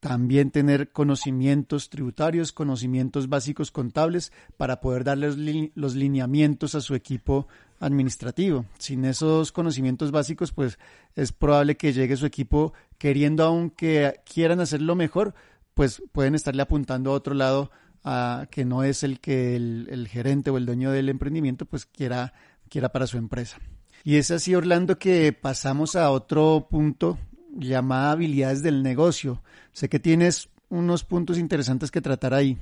también 0.00 0.50
tener 0.50 0.92
conocimientos 0.92 1.90
tributarios, 1.90 2.52
conocimientos 2.52 3.28
básicos 3.28 3.70
contables 3.70 4.32
para 4.56 4.80
poder 4.80 5.04
darle 5.04 5.70
los, 5.74 5.94
lineamientos 5.94 6.74
a 6.74 6.80
su 6.80 6.94
equipo 6.94 7.48
administrativo. 7.80 8.64
Sin 8.78 9.04
esos 9.04 9.52
conocimientos 9.52 10.10
básicos, 10.10 10.52
pues 10.52 10.78
es 11.14 11.32
probable 11.32 11.76
que 11.76 11.92
llegue 11.92 12.16
su 12.16 12.24
equipo 12.24 12.72
queriendo, 12.96 13.44
aunque 13.44 14.22
quieran 14.24 14.60
hacerlo 14.60 14.94
mejor, 14.94 15.34
pues 15.74 16.02
pueden 16.12 16.34
estarle 16.34 16.62
apuntando 16.62 17.10
a 17.10 17.14
otro 17.14 17.34
lado 17.34 17.70
a 18.04 18.46
que 18.50 18.64
no 18.64 18.84
es 18.84 19.02
el 19.02 19.20
que 19.20 19.54
el, 19.54 19.86
el 19.90 20.08
gerente 20.08 20.48
o 20.48 20.56
el 20.56 20.64
dueño 20.64 20.90
del 20.92 21.10
emprendimiento 21.10 21.66
pues 21.66 21.84
quiera, 21.84 22.32
quiera 22.70 22.90
para 22.90 23.06
su 23.06 23.18
empresa. 23.18 23.58
Y 24.04 24.16
es 24.16 24.30
así, 24.30 24.54
Orlando, 24.54 24.98
que 24.98 25.32
pasamos 25.32 25.96
a 25.96 26.10
otro 26.10 26.68
punto 26.70 27.18
llamado 27.56 28.10
habilidades 28.10 28.62
del 28.62 28.82
negocio. 28.82 29.42
Sé 29.72 29.88
que 29.88 29.98
tienes 29.98 30.50
unos 30.68 31.04
puntos 31.04 31.38
interesantes 31.38 31.90
que 31.90 32.02
tratar 32.02 32.34
ahí. 32.34 32.58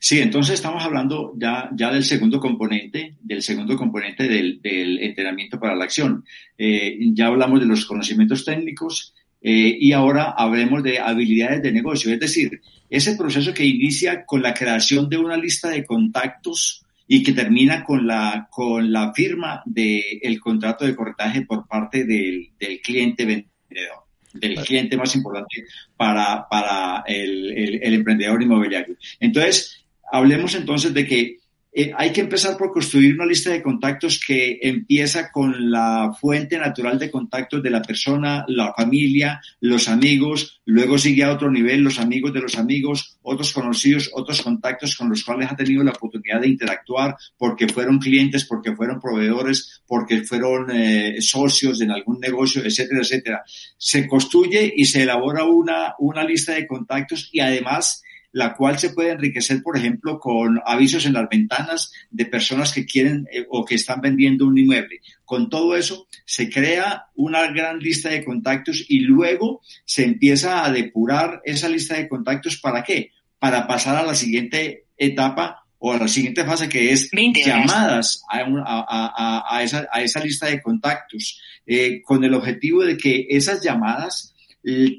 Sí, 0.00 0.18
entonces 0.18 0.54
estamos 0.54 0.82
hablando 0.82 1.34
ya, 1.36 1.70
ya 1.72 1.92
del 1.92 2.02
segundo 2.02 2.40
componente, 2.40 3.14
del 3.22 3.42
segundo 3.42 3.76
componente 3.76 4.24
del, 4.28 4.60
entrenamiento 4.64 5.60
para 5.60 5.76
la 5.76 5.84
acción. 5.84 6.24
Eh, 6.58 6.98
ya 7.12 7.28
hablamos 7.28 7.60
de 7.60 7.66
los 7.66 7.86
conocimientos 7.86 8.44
técnicos 8.44 9.14
eh, 9.40 9.76
y 9.80 9.92
ahora 9.92 10.34
hablemos 10.36 10.82
de 10.82 10.98
habilidades 10.98 11.62
de 11.62 11.70
negocio, 11.70 12.12
es 12.12 12.18
decir, 12.18 12.60
ese 12.90 13.16
proceso 13.16 13.54
que 13.54 13.64
inicia 13.64 14.24
con 14.24 14.42
la 14.42 14.52
creación 14.52 15.08
de 15.08 15.18
una 15.18 15.36
lista 15.36 15.68
de 15.68 15.84
contactos 15.84 16.85
y 17.08 17.22
que 17.22 17.32
termina 17.32 17.84
con 17.84 18.06
la, 18.06 18.48
con 18.50 18.92
la 18.92 19.12
firma 19.12 19.62
del 19.64 20.40
contrato 20.40 20.84
de 20.84 20.96
corretaje 20.96 21.42
por 21.42 21.66
parte 21.66 22.04
del, 22.04 22.50
del 22.58 22.80
cliente 22.80 23.24
vendedor, 23.24 24.04
del 24.32 24.56
cliente 24.56 24.96
más 24.96 25.14
importante 25.14 25.64
para, 25.96 26.48
para 26.48 27.04
el, 27.06 27.52
el, 27.52 27.80
el 27.82 27.94
emprendedor 27.94 28.42
inmobiliario. 28.42 28.96
Entonces, 29.20 29.84
hablemos 30.10 30.54
entonces 30.54 30.92
de 30.92 31.06
que 31.06 31.36
eh, 31.78 31.92
hay 31.94 32.10
que 32.10 32.22
empezar 32.22 32.56
por 32.56 32.72
construir 32.72 33.16
una 33.16 33.26
lista 33.26 33.50
de 33.50 33.62
contactos 33.62 34.18
que 34.26 34.58
empieza 34.62 35.30
con 35.30 35.70
la 35.70 36.10
fuente 36.18 36.56
natural 36.56 36.98
de 36.98 37.10
contactos 37.10 37.62
de 37.62 37.68
la 37.68 37.82
persona, 37.82 38.46
la 38.48 38.72
familia, 38.72 39.42
los 39.60 39.86
amigos, 39.86 40.62
luego 40.64 40.96
sigue 40.96 41.24
a 41.24 41.32
otro 41.32 41.50
nivel 41.50 41.82
los 41.82 41.98
amigos 41.98 42.32
de 42.32 42.40
los 42.40 42.56
amigos, 42.56 43.18
otros 43.20 43.52
conocidos, 43.52 44.10
otros 44.14 44.40
contactos 44.40 44.96
con 44.96 45.10
los 45.10 45.22
cuales 45.22 45.52
ha 45.52 45.56
tenido 45.56 45.84
la 45.84 45.90
oportunidad 45.90 46.40
de 46.40 46.48
interactuar 46.48 47.14
porque 47.36 47.68
fueron 47.68 47.98
clientes, 47.98 48.46
porque 48.46 48.74
fueron 48.74 48.98
proveedores, 48.98 49.82
porque 49.86 50.24
fueron 50.24 50.70
eh, 50.70 51.20
socios 51.20 51.82
en 51.82 51.90
algún 51.90 52.20
negocio, 52.20 52.64
etcétera, 52.64 53.02
etcétera. 53.02 53.44
Se 53.76 54.08
construye 54.08 54.72
y 54.74 54.86
se 54.86 55.02
elabora 55.02 55.44
una, 55.44 55.94
una 55.98 56.24
lista 56.24 56.54
de 56.54 56.66
contactos 56.66 57.28
y 57.32 57.40
además 57.40 58.02
la 58.36 58.52
cual 58.52 58.78
se 58.78 58.90
puede 58.90 59.12
enriquecer, 59.12 59.62
por 59.62 59.78
ejemplo, 59.78 60.20
con 60.20 60.60
avisos 60.66 61.06
en 61.06 61.14
las 61.14 61.26
ventanas 61.26 61.90
de 62.10 62.26
personas 62.26 62.70
que 62.70 62.84
quieren 62.84 63.26
eh, 63.32 63.46
o 63.48 63.64
que 63.64 63.76
están 63.76 64.02
vendiendo 64.02 64.46
un 64.46 64.58
inmueble. 64.58 65.00
Con 65.24 65.48
todo 65.48 65.74
eso, 65.74 66.06
se 66.26 66.50
crea 66.50 67.06
una 67.14 67.50
gran 67.50 67.78
lista 67.78 68.10
de 68.10 68.22
contactos 68.22 68.84
y 68.90 68.98
luego 69.00 69.62
se 69.86 70.04
empieza 70.04 70.66
a 70.66 70.70
depurar 70.70 71.40
esa 71.46 71.70
lista 71.70 71.96
de 71.96 72.10
contactos. 72.10 72.58
¿Para 72.58 72.84
qué? 72.84 73.12
Para 73.38 73.66
pasar 73.66 73.96
a 73.96 74.04
la 74.04 74.14
siguiente 74.14 74.84
etapa 74.98 75.64
o 75.78 75.94
a 75.94 75.96
la 75.96 76.06
siguiente 76.06 76.44
fase 76.44 76.68
que 76.68 76.92
es 76.92 77.08
llamadas 77.42 78.22
a, 78.28 79.62
esa, 79.62 79.88
a, 79.90 80.02
esa, 80.02 80.20
lista 80.20 80.44
de 80.48 80.60
contactos 80.60 81.40
eh, 81.66 82.02
con 82.02 82.22
el 82.22 82.34
objetivo 82.34 82.84
de 82.84 82.98
que 82.98 83.28
esas 83.30 83.62
llamadas 83.62 84.34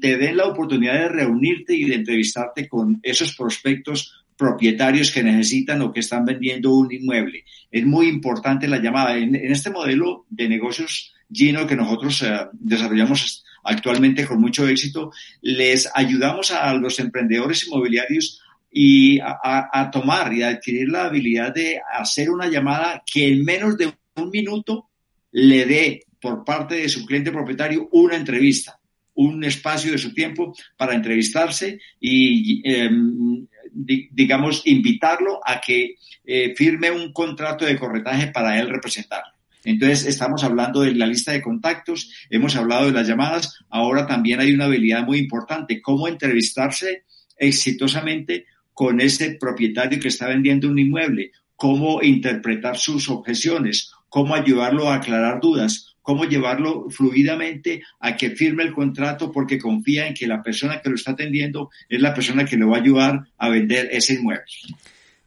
te 0.00 0.16
den 0.16 0.38
la 0.38 0.46
oportunidad 0.46 0.94
de 0.94 1.08
reunirte 1.08 1.74
y 1.74 1.84
de 1.84 1.96
entrevistarte 1.96 2.66
con 2.66 3.00
esos 3.02 3.36
prospectos 3.36 4.24
propietarios 4.34 5.10
que 5.10 5.22
necesitan 5.22 5.82
o 5.82 5.92
que 5.92 6.00
están 6.00 6.24
vendiendo 6.24 6.74
un 6.74 6.90
inmueble. 6.90 7.44
Es 7.70 7.84
muy 7.84 8.08
importante 8.08 8.66
la 8.66 8.78
llamada. 8.78 9.18
En, 9.18 9.34
este 9.34 9.68
modelo 9.70 10.24
de 10.30 10.48
negocios 10.48 11.12
Gino 11.30 11.66
que 11.66 11.76
nosotros 11.76 12.22
eh, 12.22 12.46
desarrollamos 12.52 13.44
actualmente 13.62 14.24
con 14.24 14.40
mucho 14.40 14.66
éxito, 14.66 15.12
les 15.42 15.90
ayudamos 15.94 16.50
a 16.52 16.72
los 16.72 16.98
emprendedores 17.00 17.66
inmobiliarios 17.66 18.40
y 18.72 19.18
a, 19.20 19.68
a, 19.70 19.90
tomar 19.90 20.32
y 20.32 20.42
a 20.42 20.48
adquirir 20.48 20.88
la 20.88 21.04
habilidad 21.04 21.52
de 21.52 21.78
hacer 21.98 22.30
una 22.30 22.48
llamada 22.48 23.02
que 23.04 23.28
en 23.28 23.44
menos 23.44 23.76
de 23.76 23.92
un 24.16 24.30
minuto 24.30 24.88
le 25.32 25.66
dé 25.66 26.06
por 26.18 26.42
parte 26.44 26.76
de 26.76 26.88
su 26.88 27.04
cliente 27.04 27.32
propietario 27.32 27.88
una 27.92 28.16
entrevista 28.16 28.77
un 29.18 29.42
espacio 29.42 29.90
de 29.90 29.98
su 29.98 30.14
tiempo 30.14 30.54
para 30.76 30.94
entrevistarse 30.94 31.80
y, 32.00 32.62
em, 32.64 33.46
digamos, 33.72 34.62
invitarlo 34.64 35.40
a 35.44 35.60
que 35.60 35.96
eh, 36.24 36.54
firme 36.56 36.90
un 36.90 37.12
contrato 37.12 37.64
de 37.64 37.76
corretaje 37.76 38.28
para 38.28 38.60
él 38.60 38.68
representarlo. 38.68 39.32
Entonces, 39.64 40.06
estamos 40.06 40.44
hablando 40.44 40.82
de 40.82 40.94
la 40.94 41.06
lista 41.06 41.32
de 41.32 41.42
contactos, 41.42 42.12
hemos 42.30 42.54
hablado 42.54 42.86
de 42.86 42.92
las 42.92 43.08
llamadas, 43.08 43.58
ahora 43.70 44.06
también 44.06 44.38
hay 44.38 44.52
una 44.52 44.66
habilidad 44.66 45.04
muy 45.04 45.18
importante, 45.18 45.82
cómo 45.82 46.06
entrevistarse 46.06 47.02
exitosamente 47.36 48.46
con 48.72 49.00
ese 49.00 49.32
propietario 49.32 49.98
que 49.98 50.08
está 50.08 50.28
vendiendo 50.28 50.68
un 50.68 50.78
inmueble, 50.78 51.32
cómo 51.56 52.02
interpretar 52.02 52.76
sus 52.76 53.08
objeciones, 53.08 53.90
cómo 54.08 54.36
ayudarlo 54.36 54.88
a 54.88 54.96
aclarar 54.96 55.40
dudas, 55.40 55.87
cómo 56.08 56.24
llevarlo 56.24 56.88
fluidamente 56.88 57.82
a 58.00 58.16
que 58.16 58.30
firme 58.30 58.62
el 58.62 58.72
contrato 58.72 59.30
porque 59.30 59.58
confía 59.58 60.06
en 60.06 60.14
que 60.14 60.26
la 60.26 60.42
persona 60.42 60.80
que 60.80 60.88
lo 60.88 60.94
está 60.94 61.10
atendiendo 61.10 61.68
es 61.86 62.00
la 62.00 62.14
persona 62.14 62.46
que 62.46 62.56
le 62.56 62.64
va 62.64 62.78
a 62.78 62.80
ayudar 62.80 63.26
a 63.36 63.50
vender 63.50 63.90
ese 63.92 64.14
inmueble. 64.14 64.42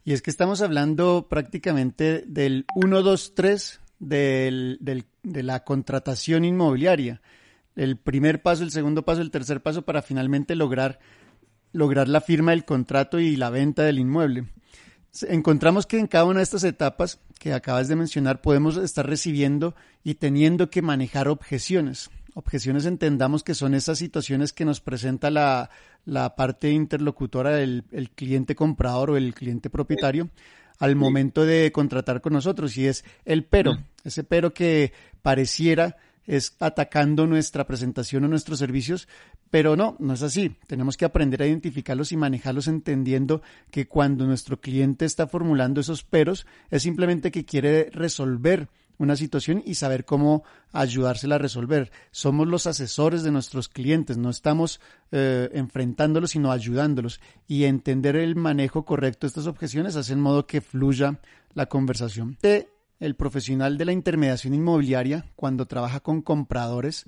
Y 0.04 0.12
es 0.12 0.22
que 0.22 0.30
estamos 0.30 0.60
hablando 0.60 1.28
prácticamente 1.30 2.24
del 2.26 2.64
1, 2.74 3.02
2, 3.02 3.34
3 3.36 3.80
del, 4.00 4.78
de 5.22 5.42
la 5.44 5.62
contratación 5.62 6.44
inmobiliaria. 6.44 7.22
El 7.76 7.96
primer 7.96 8.42
paso, 8.42 8.64
el 8.64 8.72
segundo 8.72 9.04
paso, 9.04 9.22
el 9.22 9.30
tercer 9.30 9.62
paso 9.62 9.82
para 9.82 10.02
finalmente 10.02 10.56
lograr, 10.56 10.98
lograr 11.70 12.08
la 12.08 12.20
firma 12.20 12.50
del 12.50 12.64
contrato 12.64 13.20
y 13.20 13.36
la 13.36 13.50
venta 13.50 13.84
del 13.84 14.00
inmueble 14.00 14.46
encontramos 15.28 15.86
que 15.86 15.98
en 15.98 16.06
cada 16.06 16.24
una 16.24 16.38
de 16.38 16.44
estas 16.44 16.64
etapas 16.64 17.20
que 17.38 17.52
acabas 17.52 17.88
de 17.88 17.96
mencionar 17.96 18.40
podemos 18.40 18.76
estar 18.76 19.06
recibiendo 19.06 19.74
y 20.02 20.14
teniendo 20.14 20.70
que 20.70 20.82
manejar 20.82 21.28
objeciones. 21.28 22.10
Objeciones 22.34 22.86
entendamos 22.86 23.42
que 23.42 23.54
son 23.54 23.74
esas 23.74 23.98
situaciones 23.98 24.52
que 24.52 24.64
nos 24.64 24.80
presenta 24.80 25.30
la, 25.30 25.68
parte 26.36 26.70
interlocutora 26.70 27.50
del 27.50 27.84
el 27.92 28.10
cliente 28.10 28.54
comprador 28.54 29.10
o 29.10 29.16
el 29.16 29.34
cliente 29.34 29.68
propietario 29.68 30.30
al 30.78 30.96
momento 30.96 31.44
de 31.44 31.70
contratar 31.70 32.22
con 32.22 32.32
nosotros 32.32 32.76
y 32.76 32.86
es 32.86 33.04
el 33.24 33.44
pero, 33.44 33.78
ese 34.04 34.24
pero 34.24 34.54
que 34.54 34.92
pareciera 35.20 35.96
es 36.26 36.56
atacando 36.60 37.26
nuestra 37.26 37.66
presentación 37.66 38.24
o 38.24 38.28
nuestros 38.28 38.58
servicios, 38.58 39.08
pero 39.50 39.76
no, 39.76 39.96
no 39.98 40.14
es 40.14 40.22
así. 40.22 40.56
Tenemos 40.66 40.96
que 40.96 41.04
aprender 41.04 41.42
a 41.42 41.46
identificarlos 41.46 42.12
y 42.12 42.16
manejarlos 42.16 42.68
entendiendo 42.68 43.42
que 43.70 43.86
cuando 43.86 44.26
nuestro 44.26 44.60
cliente 44.60 45.04
está 45.04 45.26
formulando 45.26 45.80
esos 45.80 46.04
peros 46.04 46.46
es 46.70 46.82
simplemente 46.82 47.30
que 47.30 47.44
quiere 47.44 47.90
resolver 47.92 48.68
una 48.98 49.16
situación 49.16 49.62
y 49.64 49.74
saber 49.74 50.04
cómo 50.04 50.44
ayudársela 50.72 51.34
a 51.34 51.38
resolver. 51.38 51.90
Somos 52.12 52.46
los 52.46 52.66
asesores 52.66 53.22
de 53.22 53.32
nuestros 53.32 53.68
clientes, 53.68 54.16
no 54.16 54.30
estamos 54.30 54.80
eh, 55.10 55.50
enfrentándolos, 55.54 56.30
sino 56.30 56.52
ayudándolos. 56.52 57.20
Y 57.48 57.64
entender 57.64 58.16
el 58.16 58.36
manejo 58.36 58.84
correcto 58.84 59.26
de 59.26 59.28
estas 59.28 59.46
objeciones 59.46 59.96
hace 59.96 60.12
en 60.12 60.20
modo 60.20 60.46
que 60.46 60.60
fluya 60.60 61.18
la 61.54 61.66
conversación. 61.66 62.36
El 63.02 63.16
profesional 63.16 63.78
de 63.78 63.84
la 63.84 63.92
intermediación 63.92 64.54
inmobiliaria, 64.54 65.26
cuando 65.36 65.66
trabaja 65.66 66.00
con 66.00 66.22
compradores, 66.22 67.06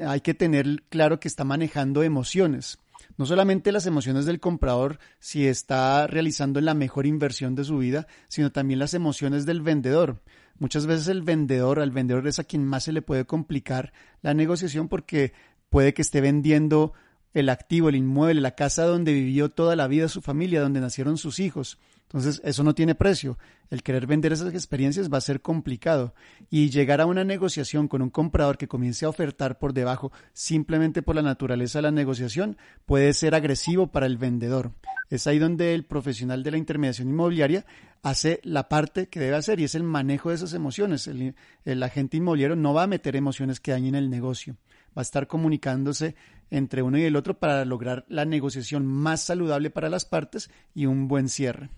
hay 0.00 0.20
que 0.20 0.34
tener 0.34 0.82
claro 0.88 1.20
que 1.20 1.28
está 1.28 1.44
manejando 1.44 2.02
emociones 2.02 2.78
no 3.16 3.26
solamente 3.26 3.72
las 3.72 3.86
emociones 3.86 4.26
del 4.26 4.40
comprador 4.40 4.98
si 5.18 5.46
está 5.46 6.06
realizando 6.06 6.60
la 6.60 6.74
mejor 6.74 7.06
inversión 7.06 7.54
de 7.54 7.64
su 7.64 7.78
vida, 7.78 8.06
sino 8.28 8.50
también 8.50 8.80
las 8.80 8.94
emociones 8.94 9.46
del 9.46 9.62
vendedor. 9.62 10.22
Muchas 10.58 10.86
veces 10.86 11.08
el 11.08 11.22
vendedor, 11.22 11.80
al 11.80 11.90
vendedor 11.90 12.26
es 12.26 12.38
a 12.38 12.44
quien 12.44 12.64
más 12.64 12.84
se 12.84 12.92
le 12.92 13.02
puede 13.02 13.24
complicar 13.24 13.92
la 14.22 14.34
negociación 14.34 14.88
porque 14.88 15.32
puede 15.68 15.94
que 15.94 16.02
esté 16.02 16.20
vendiendo 16.20 16.92
el 17.34 17.48
activo, 17.48 17.88
el 17.88 17.96
inmueble, 17.96 18.40
la 18.40 18.54
casa 18.54 18.84
donde 18.84 19.12
vivió 19.12 19.50
toda 19.50 19.76
la 19.76 19.88
vida 19.88 20.08
su 20.08 20.22
familia, 20.22 20.62
donde 20.62 20.80
nacieron 20.80 21.18
sus 21.18 21.40
hijos. 21.40 21.78
Entonces, 22.04 22.40
eso 22.44 22.62
no 22.62 22.74
tiene 22.74 22.94
precio. 22.94 23.38
El 23.70 23.82
querer 23.82 24.06
vender 24.06 24.32
esas 24.32 24.54
experiencias 24.54 25.12
va 25.12 25.18
a 25.18 25.20
ser 25.20 25.42
complicado. 25.42 26.14
Y 26.48 26.70
llegar 26.70 27.00
a 27.00 27.06
una 27.06 27.24
negociación 27.24 27.88
con 27.88 28.02
un 28.02 28.10
comprador 28.10 28.56
que 28.56 28.68
comience 28.68 29.04
a 29.04 29.08
ofertar 29.08 29.58
por 29.58 29.72
debajo 29.72 30.12
simplemente 30.32 31.02
por 31.02 31.16
la 31.16 31.22
naturaleza 31.22 31.78
de 31.78 31.82
la 31.82 31.90
negociación 31.90 32.56
puede 32.86 33.12
ser 33.14 33.34
agresivo 33.34 33.88
para 33.88 34.06
el 34.06 34.16
vendedor. 34.16 34.70
Es 35.10 35.26
ahí 35.26 35.38
donde 35.38 35.74
el 35.74 35.84
profesional 35.84 36.42
de 36.44 36.52
la 36.52 36.58
intermediación 36.58 37.08
inmobiliaria 37.08 37.66
hace 38.02 38.40
la 38.44 38.68
parte 38.68 39.08
que 39.08 39.18
debe 39.18 39.36
hacer 39.36 39.58
y 39.58 39.64
es 39.64 39.74
el 39.74 39.82
manejo 39.82 40.28
de 40.28 40.36
esas 40.36 40.52
emociones. 40.52 41.08
El, 41.08 41.82
agente 41.82 42.18
inmobiliario 42.18 42.54
no 42.54 42.74
va 42.74 42.84
a 42.84 42.86
meter 42.86 43.16
emociones 43.16 43.60
que 43.60 43.72
dañen 43.72 43.94
el 43.94 44.10
negocio. 44.10 44.56
Va 44.96 45.00
a 45.00 45.02
estar 45.02 45.26
comunicándose 45.26 46.14
entre 46.50 46.82
uno 46.82 46.98
y 46.98 47.02
el 47.02 47.16
otro 47.16 47.38
para 47.38 47.64
lograr 47.64 48.04
la 48.08 48.24
negociación 48.24 48.86
más 48.86 49.24
saludable 49.24 49.70
para 49.70 49.88
las 49.88 50.04
partes 50.04 50.50
y 50.74 50.86
un 50.86 51.08
buen 51.08 51.28
cierre. 51.28 51.70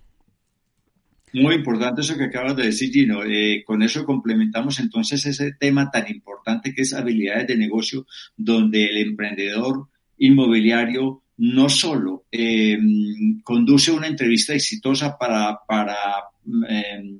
Muy 1.33 1.57
importante 1.57 2.01
eso 2.01 2.17
que 2.17 2.25
acabas 2.25 2.57
de 2.57 2.65
decir, 2.65 2.91
Gino. 2.91 3.25
Eh, 3.25 3.63
con 3.67 3.83
eso 3.83 4.05
complementamos 4.05 4.81
entonces 4.81 5.25
ese 5.27 5.53
tema 5.53 5.91
tan 5.91 6.09
importante 6.11 6.73
que 6.73 6.83
es 6.83 6.95
habilidades 6.95 7.47
de 7.49 7.57
negocio, 7.57 8.07
donde 8.37 8.87
el 8.87 8.99
emprendedor 8.99 9.89
inmobiliario 10.19 11.23
no 11.39 11.69
solo 11.69 12.25
eh, 12.33 12.79
conduce 13.43 13.91
una 13.93 14.07
entrevista 14.07 14.55
exitosa 14.55 15.19
para, 15.19 15.59
para 15.67 15.97
eh, 16.69 17.19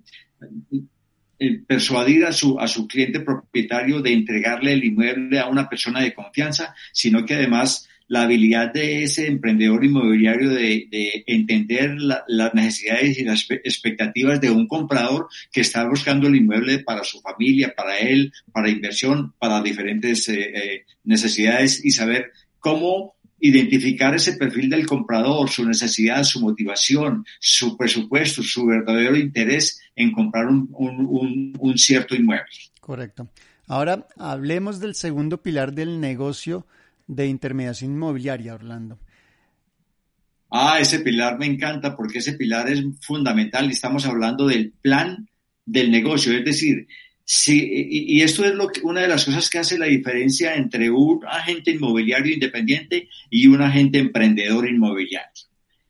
persuadir 1.67 2.25
a 2.25 2.33
su, 2.33 2.59
a 2.59 2.69
su 2.69 2.87
cliente 2.87 3.21
propietario 3.21 4.01
de 4.01 4.13
entregarle 4.13 4.73
el 4.73 4.85
inmueble 4.85 5.39
a 5.39 5.49
una 5.49 5.69
persona 5.69 6.01
de 6.01 6.15
confianza, 6.15 6.75
sino 6.93 7.25
que 7.25 7.35
además 7.35 7.89
la 8.09 8.23
habilidad 8.23 8.73
de 8.73 9.03
ese 9.03 9.27
emprendedor 9.27 9.85
inmobiliario 9.85 10.51
de, 10.51 10.87
de 10.91 11.25
entender 11.27 11.97
las 11.99 12.55
necesidades 12.55 13.19
y 13.19 13.25
las 13.25 13.47
expectativas 13.51 14.41
de 14.41 14.51
un 14.51 14.69
comprador 14.69 15.29
que 15.53 15.63
está 15.63 15.89
buscando 15.89 16.29
el 16.29 16.37
inmueble 16.37 16.79
para 16.79 17.03
su 17.03 17.21
familia, 17.21 17.75
para 17.77 17.99
él, 17.99 18.33
para 18.53 18.71
inversión, 18.71 19.35
para 19.39 19.61
diferentes 19.61 20.29
eh, 20.29 20.53
eh, 20.55 20.85
necesidades 21.05 21.85
y 21.85 21.91
saber 21.91 22.31
cómo 22.61 23.16
identificar 23.49 24.15
ese 24.15 24.35
perfil 24.35 24.71
del 24.71 24.87
comprador, 24.87 25.49
su 25.51 25.67
necesidad, 25.67 26.23
su 26.25 26.41
motivación, 26.41 27.25
su 27.41 27.77
presupuesto, 27.77 28.43
su 28.43 28.67
verdadero 28.67 29.17
interés 29.17 29.81
en 29.95 30.13
comprar 30.13 30.47
un, 30.47 30.69
un, 30.73 31.53
un 31.59 31.79
cierto 31.79 32.15
inmueble. 32.15 32.47
Correcto. 32.81 33.29
Ahora 33.67 34.07
hablemos 34.17 34.79
del 34.81 34.95
segundo 34.95 35.43
pilar 35.43 35.73
del 35.73 36.01
negocio 36.01 36.67
de 37.07 37.27
intermediación 37.27 37.93
inmobiliaria, 37.93 38.55
Orlando. 38.55 38.99
Ah, 40.51 40.79
ese 40.81 41.01
pilar 41.01 41.39
me 41.39 41.47
encanta 41.47 41.97
porque 41.97 42.19
ese 42.19 42.35
pilar 42.35 42.69
es 42.69 42.83
fundamental. 43.01 43.71
Estamos 43.71 44.07
hablando 44.07 44.47
del 44.47 44.73
plan 44.81 45.29
del 45.65 45.91
negocio, 45.91 46.33
es 46.33 46.45
decir, 46.45 46.87
si, 47.29 47.61
y, 47.91 48.23
esto 48.23 48.45
es 48.45 48.55
lo 48.55 48.69
que, 48.69 48.83
una 48.83 49.01
de 49.01 49.09
las 49.09 49.25
cosas 49.25 49.51
que 49.51 49.59
hace 49.59 49.77
la 49.77 49.87
diferencia 49.87 50.55
entre 50.55 50.91
un 50.91 51.25
agente 51.27 51.73
inmobiliario 51.73 52.33
independiente 52.33 53.09
y 53.29 53.49
un 53.49 53.61
agente 53.61 53.99
emprendedor 53.99 54.69
inmobiliario. 54.69 55.29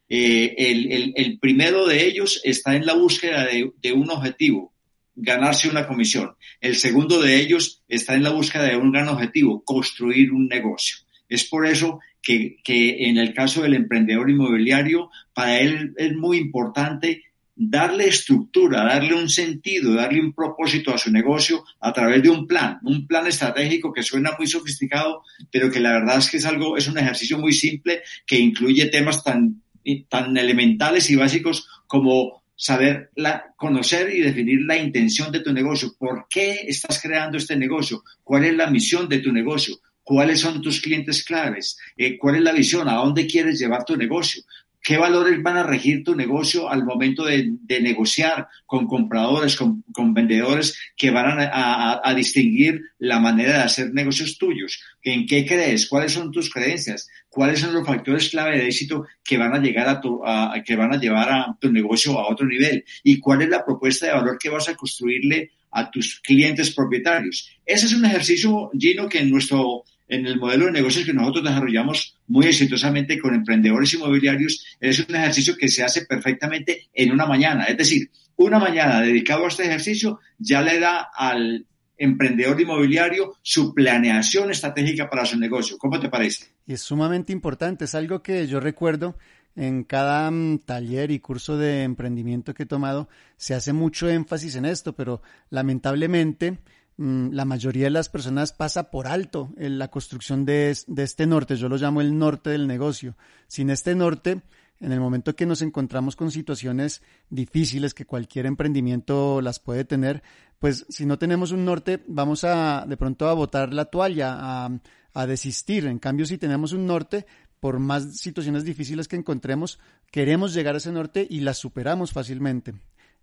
Eh, 0.09 0.55
el, 0.57 1.12
el, 1.14 1.38
primero 1.38 1.87
de 1.87 2.07
ellos 2.07 2.40
está 2.42 2.75
en 2.75 2.87
la 2.87 2.94
búsqueda 2.94 3.44
de, 3.44 3.70
de 3.83 3.92
un 3.92 4.11
objetivo, 4.11 4.72
ganarse 5.14 5.68
una 5.68 5.87
comisión. 5.87 6.35
El 6.59 6.77
segundo 6.77 7.20
de 7.20 7.37
ellos 7.37 7.83
está 7.87 8.14
en 8.14 8.22
la 8.22 8.31
búsqueda 8.31 8.64
de 8.64 8.79
un 8.79 8.90
gran 8.90 9.09
objetivo, 9.09 9.62
construir 9.62 10.33
un 10.33 10.49
negocio. 10.49 10.96
Es 11.29 11.44
por 11.44 11.66
eso 11.66 12.01
que, 12.22 12.57
que 12.64 13.09
en 13.11 13.18
el 13.18 13.35
caso 13.35 13.61
del 13.61 13.75
emprendedor 13.75 14.31
inmobiliario, 14.31 15.11
para 15.35 15.61
él 15.61 15.92
es 15.99 16.14
muy 16.14 16.38
importante 16.38 17.25
darle 17.57 18.07
estructura, 18.07 18.85
darle 18.85 19.14
un 19.14 19.31
sentido, 19.31 19.95
darle 19.95 20.21
un 20.21 20.35
propósito 20.35 20.95
a 20.95 20.99
su 20.99 21.11
negocio 21.11 21.64
a 21.81 21.92
través 21.92 22.23
de 22.23 22.29
un 22.29 22.47
plan, 22.47 22.79
un 22.83 23.07
plan 23.07 23.27
estratégico 23.27 23.92
que 23.95 24.03
suena 24.03 24.33
muy 24.37 24.47
sofisticado, 24.47 25.23
pero 25.51 25.71
que 25.71 25.81
la 25.81 25.92
verdad 25.92 26.19
es 26.19 26.31
que 26.31 26.37
es 26.37 26.45
algo, 26.45 26.77
es 26.77 26.87
un 26.87 26.99
ejercicio 26.99 27.38
muy 27.38 27.55
simple 27.55 28.03
que 28.27 28.38
incluye 28.38 28.87
temas 28.87 29.25
tan, 29.25 29.62
tan 30.09 30.37
elementales 30.37 31.09
y 31.11 31.16
básicos 31.16 31.66
como 31.87 32.42
saber 32.55 33.11
la, 33.14 33.55
conocer 33.57 34.14
y 34.14 34.21
definir 34.21 34.61
la 34.62 34.77
intención 34.77 35.33
de 35.33 35.40
tu 35.40 35.53
negocio, 35.53 35.95
por 35.99 36.27
qué 36.29 36.64
estás 36.66 37.01
creando 37.01 37.38
este 37.38 37.57
negocio, 37.57 38.03
cuál 38.23 38.45
es 38.45 38.55
la 38.55 38.71
misión 38.71 39.09
de 39.09 39.19
tu 39.19 39.33
negocio, 39.33 39.79
cuáles 40.03 40.40
son 40.40 40.62
tus 40.62 40.81
clientes 40.81 41.25
claves, 41.25 41.79
eh, 41.97 42.16
cuál 42.19 42.37
es 42.37 42.42
la 42.42 42.53
visión, 42.53 42.88
a 42.88 42.95
dónde 42.95 43.27
quieres 43.27 43.59
llevar 43.59 43.85
tu 43.85 43.97
negocio, 43.97 44.42
qué 44.87 44.99
valores 44.99 45.42
van 45.42 45.57
a 45.57 45.64
regir 45.64 46.05
tu 46.05 46.14
negocio 46.14 46.70
al 46.70 46.85
momento 46.85 47.25
de, 47.25 47.59
negociar 47.81 48.46
con 48.66 48.87
compradores, 48.87 49.57
con, 49.57 49.83
vendedores 50.14 50.79
que 50.96 51.11
van 51.11 51.38
a, 51.40 52.14
distinguir 52.14 52.83
la 53.01 53.18
manera 53.18 53.55
de 53.55 53.64
hacer 53.64 53.92
negocios 53.92 54.38
tuyos. 54.38 54.81
¿En 55.03 55.27
qué 55.27 55.44
crees? 55.44 55.88
¿Cuáles 55.88 56.12
son 56.12 56.31
tus 56.31 56.49
creencias? 56.51 57.09
¿Cuáles 57.29 57.59
son 57.59 57.75
los 57.75 57.85
factores 57.85 58.29
clave 58.31 58.59
de 58.59 58.66
éxito 58.66 59.05
que 59.25 59.37
van 59.37 59.55
a 59.55 59.59
llegar 59.59 59.88
a 59.88 60.62
que 60.64 60.77
van 60.77 60.92
a 60.92 61.01
llevar 61.01 61.33
a 61.33 61.59
tu 61.61 61.72
negocio 61.72 62.16
a 62.20 62.31
otro 62.31 62.46
nivel? 62.46 62.85
¿Y 63.03 63.18
cuál 63.18 63.42
es 63.42 63.49
la 63.49 63.64
propuesta 63.64 64.07
de 64.07 64.12
valor 64.12 64.38
que 64.38 64.51
vas 64.51 64.68
a 64.68 64.77
construirle 64.77 65.51
a 65.72 65.90
tus 65.90 66.20
clientes 66.20 66.72
propietarios? 66.72 67.51
Ese 67.66 67.87
es 67.87 67.92
un 67.92 68.05
ejercicio, 68.05 68.70
Gino, 68.79 69.09
que 69.09 69.18
en 69.18 69.31
nuestro 69.31 69.83
en 70.09 70.27
el 70.27 70.38
modelo 70.38 70.66
de 70.66 70.73
negocios 70.73 71.05
que 71.05 71.12
nosotros 71.12 71.45
desarrollamos 71.45 72.16
muy 72.29 72.47
exitosamente 72.47 73.19
con 73.19 73.35
emprendedores 73.35 73.95
inmobiliarios, 73.95 74.64
es 74.81 75.07
un 75.07 75.14
ejercicio 75.14 75.57
que 75.57 75.69
se 75.69 75.83
hace 75.83 76.07
perfectamente 76.07 76.88
en 76.92 77.12
una 77.12 77.27
mañana. 77.27 77.64
Es 77.64 77.77
decir, 77.77 78.11
una 78.37 78.59
mañana 78.59 79.01
dedicado 79.01 79.45
a 79.45 79.49
este 79.49 79.64
ejercicio 79.64 80.21
ya 80.38 80.62
le 80.62 80.79
da 80.79 81.09
al 81.14 81.66
emprendedor 81.99 82.61
inmobiliario 82.61 83.37
su 83.42 83.75
planeación 83.75 84.51
estratégica 84.51 85.09
para 85.09 85.25
su 85.25 85.38
negocio. 85.38 85.79
¿Cómo 85.79 85.99
te 85.99 86.09
parece? 86.09 86.47
Es 86.66 86.83
sumamente 86.83 87.33
importante. 87.33 87.87
Es 87.87 87.95
algo 87.95 88.23
que 88.23 88.47
yo 88.47 88.61
recuerdo 88.61 89.16
en 89.57 89.85
cada 89.85 90.31
mm, 90.31 90.59
taller 90.61 91.11
y 91.11 91.19
curso 91.19 91.57
de 91.57 91.83
emprendimiento 91.83 92.55
que 92.55 92.64
he 92.64 92.66
tomado, 92.66 93.09
se 93.37 93.55
hace 93.55 93.73
mucho 93.73 94.09
énfasis 94.09 94.55
en 94.57 94.66
esto, 94.66 94.95
pero 94.95 95.23
lamentablemente 95.49 96.59
la 96.99 97.45
mayoría 97.45 97.85
de 97.85 97.91
las 97.91 98.09
personas 98.09 98.53
pasa 98.53 98.91
por 98.91 99.07
alto 99.07 99.53
en 99.59 99.79
la 99.79 99.89
construcción 99.89 100.45
de, 100.45 100.71
este 100.71 101.27
norte. 101.27 101.57
Yo 101.57 101.69
lo 101.69 101.77
llamo 101.77 102.01
el 102.01 102.19
norte 102.19 102.51
del 102.51 102.67
negocio. 102.67 103.17
Sin 103.49 103.71
este 103.71 103.95
norte, 103.95 104.41
en 104.81 104.93
el 104.93 105.01
momento 105.01 105.37
que 105.37 105.47
nos 105.47 105.61
encontramos 105.61 106.17
con 106.17 106.31
situaciones 106.31 107.03
difíciles 107.29 107.93
que 107.93 108.07
cualquier 108.07 108.47
emprendimiento 108.47 109.43
las 109.43 109.59
puede 109.59 109.85
tener, 109.85 110.23
pues 110.59 110.87
si 110.89 111.05
no 111.05 111.19
tenemos 111.19 111.53
un 111.53 111.67
norte, 111.67 112.03
vamos 112.07 112.45
a 112.45 112.87
de 112.89 112.97
pronto 112.97 113.29
a 113.29 113.35
botar 113.35 113.75
la 113.75 113.85
toalla, 113.85 114.37
a, 114.39 114.71
a 115.13 115.27
desistir. 115.27 115.87
En 115.87 115.99
cambio, 115.99 116.25
si 116.25 116.39
tenemos 116.39 116.73
un 116.73 116.87
norte, 116.87 117.27
por 117.61 117.79
más 117.79 118.17
situaciones 118.17 118.65
difíciles 118.65 119.09
que 119.09 119.17
encontremos, 119.17 119.79
queremos 120.11 120.55
llegar 120.55 120.75
a 120.75 120.79
ese 120.79 120.93
norte 120.93 121.27
y 121.29 121.41
las 121.41 121.59
superamos 121.59 122.13
fácilmente. 122.13 122.75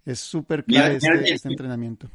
Es 0.05 0.19
súper 0.19 0.65
clave 0.65 0.97
este, 0.97 1.33
este 1.33 1.49
entrenamiento. 1.49 2.09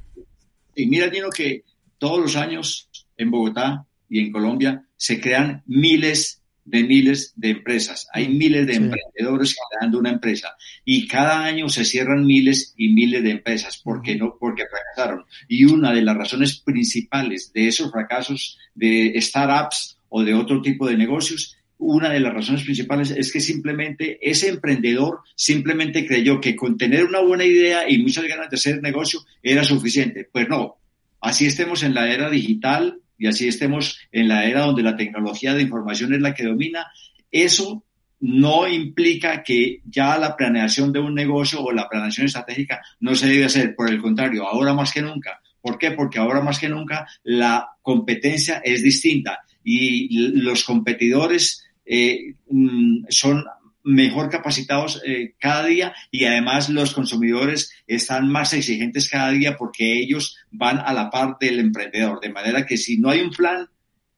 Y 0.79 0.87
mira, 0.87 1.09
Dino, 1.09 1.29
que 1.31 1.65
todos 1.99 2.21
los 2.21 2.37
años 2.37 2.89
en 3.17 3.33
Bogotá 3.33 3.85
y 4.09 4.21
en 4.21 4.31
Colombia 4.31 4.85
se 4.97 5.21
crean 5.21 5.65
miles 5.67 6.41
de 6.65 6.85
miles 6.85 7.33
de 7.35 7.51
empresas. 7.51 8.07
Hay 8.13 8.29
mm, 8.29 8.39
miles 8.39 8.67
de 8.67 8.75
emprendedores 8.75 9.57
creando 9.71 9.99
una 9.99 10.11
empresa 10.11 10.55
y 10.85 11.09
cada 11.09 11.45
año 11.45 11.69
se 11.69 11.85
cierran 11.85 12.25
miles 12.25 12.75
y 12.77 12.91
miles 12.91 13.25
de 13.25 13.33
empresas 13.33 13.81
porque 13.83 14.15
no 14.15 14.37
porque 14.39 14.65
fracasaron. 14.71 15.25
Y 15.49 15.65
una 15.65 15.93
de 15.93 16.03
las 16.03 16.17
razones 16.17 16.61
principales 16.61 17.53
de 17.53 17.69
esos 17.69 17.91
fracasos 17.91 18.59
de 18.75 19.15
startups 19.21 19.99
o 20.11 20.23
de 20.23 20.35
otro 20.35 20.63
tipo 20.63 20.87
de 20.87 20.97
negocios 20.97 21.57
una 21.79 22.11
de 22.11 22.21
las 22.21 22.35
razones 22.35 22.65
principales 22.65 23.11
es 23.13 23.33
que 23.33 23.41
simplemente 23.41 24.19
ese 24.21 24.49
emprendedor 24.49 25.21
simplemente 25.35 26.07
creyó 26.07 26.41
que 26.41 26.57
con 26.57 26.77
tener 26.77 27.05
una 27.05 27.21
buena 27.21 27.45
idea 27.45 27.89
y 27.89 27.99
muchas 27.99 28.25
ganas 28.25 28.51
de 28.51 28.57
hacer 28.57 28.83
negocio 28.83 29.21
era 29.43 29.65
suficiente. 29.65 30.29
Pues 30.31 30.49
no, 30.49 30.77
así 31.21 31.47
estemos 31.47 31.83
en 31.83 31.95
la 31.95 32.13
era 32.13 32.31
digital 32.31 33.01
y 33.17 33.27
así 33.27 33.49
estemos 33.49 33.99
en 34.13 34.29
la 34.29 34.47
era 34.47 34.63
donde 34.63 34.83
la 34.83 34.97
tecnología 34.97 35.55
de 35.55 35.63
información 35.63 36.13
es 36.15 36.21
la 36.21 36.35
que 36.35 36.45
domina, 36.45 36.87
eso 37.31 37.85
no 38.21 38.67
implica 38.67 39.43
que 39.43 39.81
ya 39.85 40.19
la 40.19 40.37
planeación 40.37 40.93
de 40.93 40.99
un 40.99 41.15
negocio 41.15 41.63
o 41.63 41.73
la 41.73 41.89
planeación 41.89 42.27
estratégica 42.27 42.81
no 43.01 43.15
se 43.15 43.29
debe 43.29 43.45
hacer. 43.45 43.75
Por 43.77 43.91
el 43.91 44.01
contrario, 44.01 44.47
ahora 44.47 44.75
más 44.75 44.93
que 44.93 45.03
nunca. 45.03 45.41
¿Por 45.61 45.79
qué? 45.79 45.93
Porque 45.93 46.19
ahora 46.19 46.41
más 46.41 46.59
que 46.59 46.69
nunca 46.69 47.07
la 47.23 47.69
competencia 47.83 48.61
es 48.65 48.83
distinta 48.83 49.41
y 49.63 50.09
los 50.41 50.65
competidores 50.65 51.68
eh, 51.91 52.35
mm, 52.51 53.07
son 53.09 53.47
mejor 53.83 54.29
capacitados 54.29 55.01
eh, 55.07 55.35
cada 55.41 55.65
día 55.65 55.95
y 56.11 56.27
además 56.27 56.69
los 56.69 56.93
consumidores 56.93 57.73
están 57.87 58.29
más 58.29 58.53
exigentes 58.53 59.09
cada 59.09 59.31
día 59.31 59.57
porque 59.57 59.99
ellos 59.99 60.37
van 60.51 60.81
a 60.81 60.93
la 60.93 61.09
par 61.09 61.39
del 61.41 61.59
emprendedor. 61.59 62.21
De 62.21 62.29
manera 62.29 62.67
que 62.67 62.77
si 62.77 62.99
no 62.99 63.09
hay 63.09 63.23
un 63.23 63.31
plan, 63.31 63.71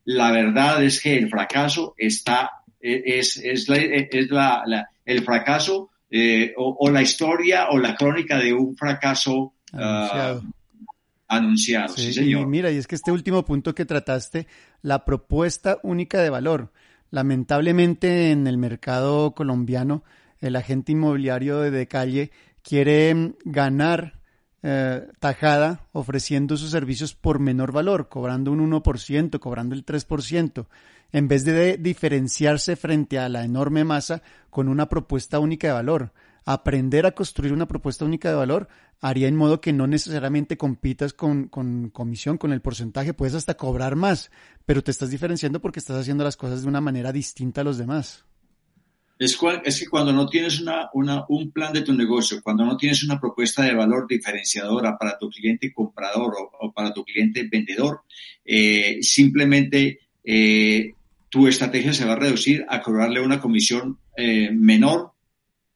la 0.05 0.33
verdad 0.33 0.83
es 0.83 1.01
que 1.01 1.17
el 1.17 1.31
fracaso 1.31 1.95
está, 1.97 2.51
eh, 2.81 3.03
es, 3.07 3.37
es, 3.37 3.69
la, 3.69 4.89
el 5.05 5.23
fracaso 5.23 5.91
o, 6.57 6.91
la 6.91 7.03
historia 7.03 7.69
o 7.71 7.79
la 7.79 7.95
crónica 7.95 8.37
de 8.39 8.53
un 8.53 8.77
fracaso 8.77 9.55
anunciado. 9.73 10.43
anunciado 11.29 11.97
sí, 11.97 12.13
señor. 12.13 12.49
mira, 12.49 12.73
y 12.73 12.79
es 12.79 12.89
que 12.89 12.97
este 12.97 13.13
último 13.13 13.45
punto 13.45 13.77
que 13.77 13.85
trataste, 13.85 14.49
la 14.83 15.05
propuesta 15.05 15.79
única 15.85 16.21
de 16.21 16.31
valor 16.31 16.73
Lamentablemente 17.11 18.31
en 18.31 18.47
el 18.47 18.57
mercado 18.57 19.35
colombiano 19.35 20.05
el 20.39 20.57
agente 20.57 20.93
inmobiliario 20.93 21.59
de, 21.61 21.87
calle 21.87 22.31
quiere 22.63 23.15
mm, 23.15 23.35
ganar 23.45 24.21
eh, 24.63 25.07
tajada 25.19 25.87
ofreciendo 25.93 26.57
sus 26.57 26.71
servicios 26.71 27.15
por 27.15 27.39
menor 27.39 27.73
valor, 27.73 28.09
cobrando 28.09 28.53
un 28.53 28.71
1%, 28.71 29.39
cobrando 29.39 29.75
el 29.75 29.85
3%, 29.85 30.67
en 31.13 31.29
vez 31.29 31.45
de 31.45 31.77
diferenciarse 31.79 32.77
frente 32.77 33.19
a 33.19 33.29
la 33.29 33.45
enorme 33.45 33.85
masa 33.85 34.23
con 34.51 34.69
una 34.69 34.89
propuesta 34.89 35.39
única 35.39 35.69
de 35.69 35.73
valor. 35.73 36.13
Aprender 36.45 37.07
a 37.07 37.13
construir 37.13 37.53
una 37.53 37.69
propuesta 37.69 38.05
única 38.05 38.29
de 38.29 38.35
valor 38.35 38.69
haría 39.01 39.29
en 39.29 39.37
modo 39.37 39.61
que 39.61 39.73
no 39.73 39.87
necesariamente 39.87 40.57
compitas 40.57 41.13
con, 41.13 41.49
con 41.49 41.91
comisión, 41.91 42.39
con 42.39 42.53
el 42.53 42.61
porcentaje, 42.61 43.15
puedes 43.15 43.35
hasta 43.35 43.57
cobrar 43.57 43.97
más, 43.97 44.31
pero 44.67 44.83
te 44.83 44.91
estás 44.91 45.11
diferenciando 45.11 45.61
porque 45.61 45.79
estás 45.79 45.99
haciendo 45.99 46.25
las 46.25 46.37
cosas 46.37 46.63
de 46.63 46.69
una 46.69 46.81
manera 46.81 47.13
distinta 47.13 47.61
a 47.61 47.65
los 47.65 47.79
demás. 47.79 48.25
Es, 49.21 49.37
que 49.37 49.87
cuando 49.87 50.15
no 50.15 50.27
tienes 50.27 50.63
una, 50.63 50.89
una, 50.95 51.27
un 51.29 51.51
plan 51.51 51.75
de 51.75 51.83
tu 51.83 51.93
negocio, 51.93 52.41
cuando 52.43 52.65
no 52.65 52.79
tienes 52.79 53.05
una 53.05 53.21
propuesta 53.21 53.63
de 53.63 53.75
valor 53.75 54.07
diferenciadora 54.09 54.97
para 54.97 55.19
tu 55.19 55.29
cliente 55.29 55.75
comprador 55.75 56.33
o, 56.59 56.73
para 56.73 56.95
tu 56.95 57.05
cliente 57.05 57.47
vendedor, 57.47 58.01
eh, 58.47 58.99
simplemente 59.03 59.99
eh, 60.25 60.95
tu 61.29 61.47
estrategia 61.47 61.93
se 61.93 62.07
va 62.07 62.15
a 62.15 62.17
reducir 62.17 62.65
a 62.67 62.81
cobrarle 62.81 63.21
una 63.21 63.43
comisión 63.43 63.99
eh, 64.17 64.51
menor 64.53 65.10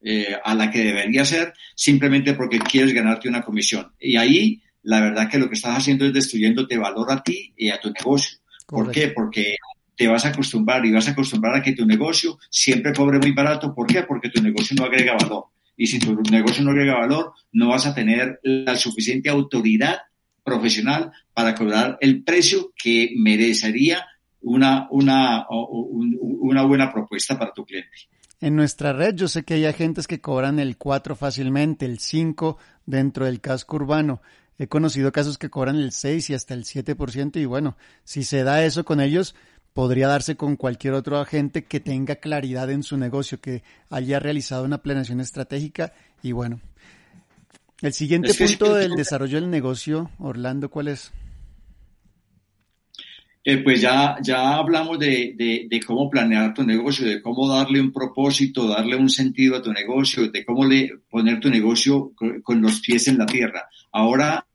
eh, 0.07 0.37
a 0.45 0.55
la 0.55 0.71
que 0.71 0.85
debería 0.85 1.25
ser 1.25 1.55
simplemente 1.75 2.35
porque 2.35 2.59
quieres 2.59 2.93
ganarte 2.93 3.29
una 3.29 3.43
comisión. 3.43 3.93
Y 3.99 4.17
ahí 4.17 4.63
la 4.83 5.01
verdad 5.01 5.31
que 5.31 5.39
lo 5.39 5.49
que 5.49 5.55
estás 5.55 5.79
haciendo 5.79 6.05
es 6.05 6.13
destruyéndote 6.13 6.77
valor 6.77 7.11
a 7.11 7.23
ti 7.23 7.55
y 7.57 7.71
a 7.71 7.81
tu 7.81 7.91
negocio. 7.91 8.39
¿Por 8.67 8.91
qué? 8.91 9.09
Porque 9.09 9.57
te 9.97 10.07
vas 10.07 10.27
a 10.27 10.29
acostumbrar 10.29 10.85
y 10.85 10.93
vas 10.93 11.09
a 11.09 11.13
acostumbrar 11.13 11.57
a 11.57 11.63
que 11.63 11.73
tu 11.73 11.87
negocio 11.87 12.39
siempre 12.51 12.93
cobre 12.93 13.19
muy 13.19 13.33
barato. 13.33 13.75
¿Por 13.75 13.87
qué? 13.87 14.03
Porque 14.03 14.29
tu 14.29 14.43
negocio 14.43 14.77
no 14.79 14.85
agrega 14.85 15.15
valor. 15.15 15.47
Y 15.77 15.87
si 15.87 15.99
tu 15.99 16.15
negocio 16.31 16.63
no 16.63 16.71
agrega 16.71 16.99
valor, 16.99 17.33
no 17.53 17.69
vas 17.69 17.87
a 17.87 17.95
tener 17.95 18.41
la 18.43 18.77
suficiente 18.77 19.31
autoridad 19.31 19.97
profesional 20.43 21.13
para 21.33 21.55
cobrar 21.55 21.97
el 22.01 22.23
precio 22.23 22.73
que 22.77 23.15
merecería 23.17 24.07
una, 24.43 24.87
una, 24.91 25.47
una 25.49 26.63
buena 26.63 26.93
propuesta 26.93 27.39
para 27.39 27.53
tu 27.53 27.65
cliente. 27.65 27.91
En 28.41 28.57
nuestra 28.57 28.93
red 28.93 29.15
yo 29.15 29.29
sé 29.29 29.45
que 29.45 29.55
hay 29.55 29.65
agentes 29.65 30.07
que 30.07 30.21
cobran 30.21 30.59
el 30.59 30.77
4 30.77 31.17
fácilmente, 31.17 31.87
el 31.87 31.99
5 31.99 32.59
dentro 32.87 33.27
del 33.27 33.41
casco 33.41 33.77
urbano. 33.77 34.21
He 34.59 34.69
conocido 34.69 35.13
casos 35.13 35.39
que 35.39 35.51
cobran 35.51 35.77
el 35.77 35.93
6 35.93 36.31
y 36.31 36.35
hasta 36.35 36.55
el 36.55 36.65
7% 36.65 37.41
y 37.41 37.45
bueno, 37.45 37.77
si 38.05 38.23
se 38.23 38.45
da 38.45 38.65
eso 38.65 38.85
con 38.85 39.01
ellos, 39.01 39.35
podría 39.73 40.09
darse 40.09 40.37
con 40.37 40.57
cualquier 40.57 40.95
otro 40.95 41.19
agente 41.19 41.65
que 41.65 41.81
tenga 41.81 42.17
claridad 42.17 42.71
en 42.71 42.83
su 42.83 42.97
negocio, 42.97 43.41
que 43.41 43.63
haya 43.91 44.21
realizado 44.21 44.65
una 44.65 44.83
planeación 44.83 45.21
estratégica 45.21 45.93
y 46.23 46.33
bueno. 46.33 46.61
El 47.83 47.93
siguiente 47.93 48.33
punto 48.33 48.75
del 48.75 48.93
desarrollo 48.93 49.41
del 49.41 49.51
negocio, 49.51 50.11
Orlando, 50.19 50.71
¿cuál 50.71 50.89
es? 50.89 51.13
Eh, 53.47 53.59
pues 53.59 53.83
ya, 53.83 54.17
ya 54.23 54.55
hablamos 54.55 54.99
de, 54.99 55.35
de, 55.69 55.81
cómo 55.87 56.09
planear 56.09 56.55
tu 56.55 56.65
negocio, 56.65 57.07
de 57.07 57.21
cómo 57.21 57.47
darle 57.47 57.79
un 57.79 57.93
propósito, 57.93 58.67
darle 58.67 58.97
un 58.97 59.11
sentido 59.11 59.55
a 59.57 59.63
tu 59.63 59.71
negocio, 59.71 60.31
de 60.31 60.47
cómo 60.47 60.65
le, 60.65 61.01
poner 61.11 61.41
tu 61.41 61.51
negocio 61.51 62.13
con, 62.15 62.63
los 62.63 62.81
pies 62.81 63.07
en 63.09 63.19
la 63.19 63.27
tierra. 63.27 63.69
Ahora, 63.93 64.47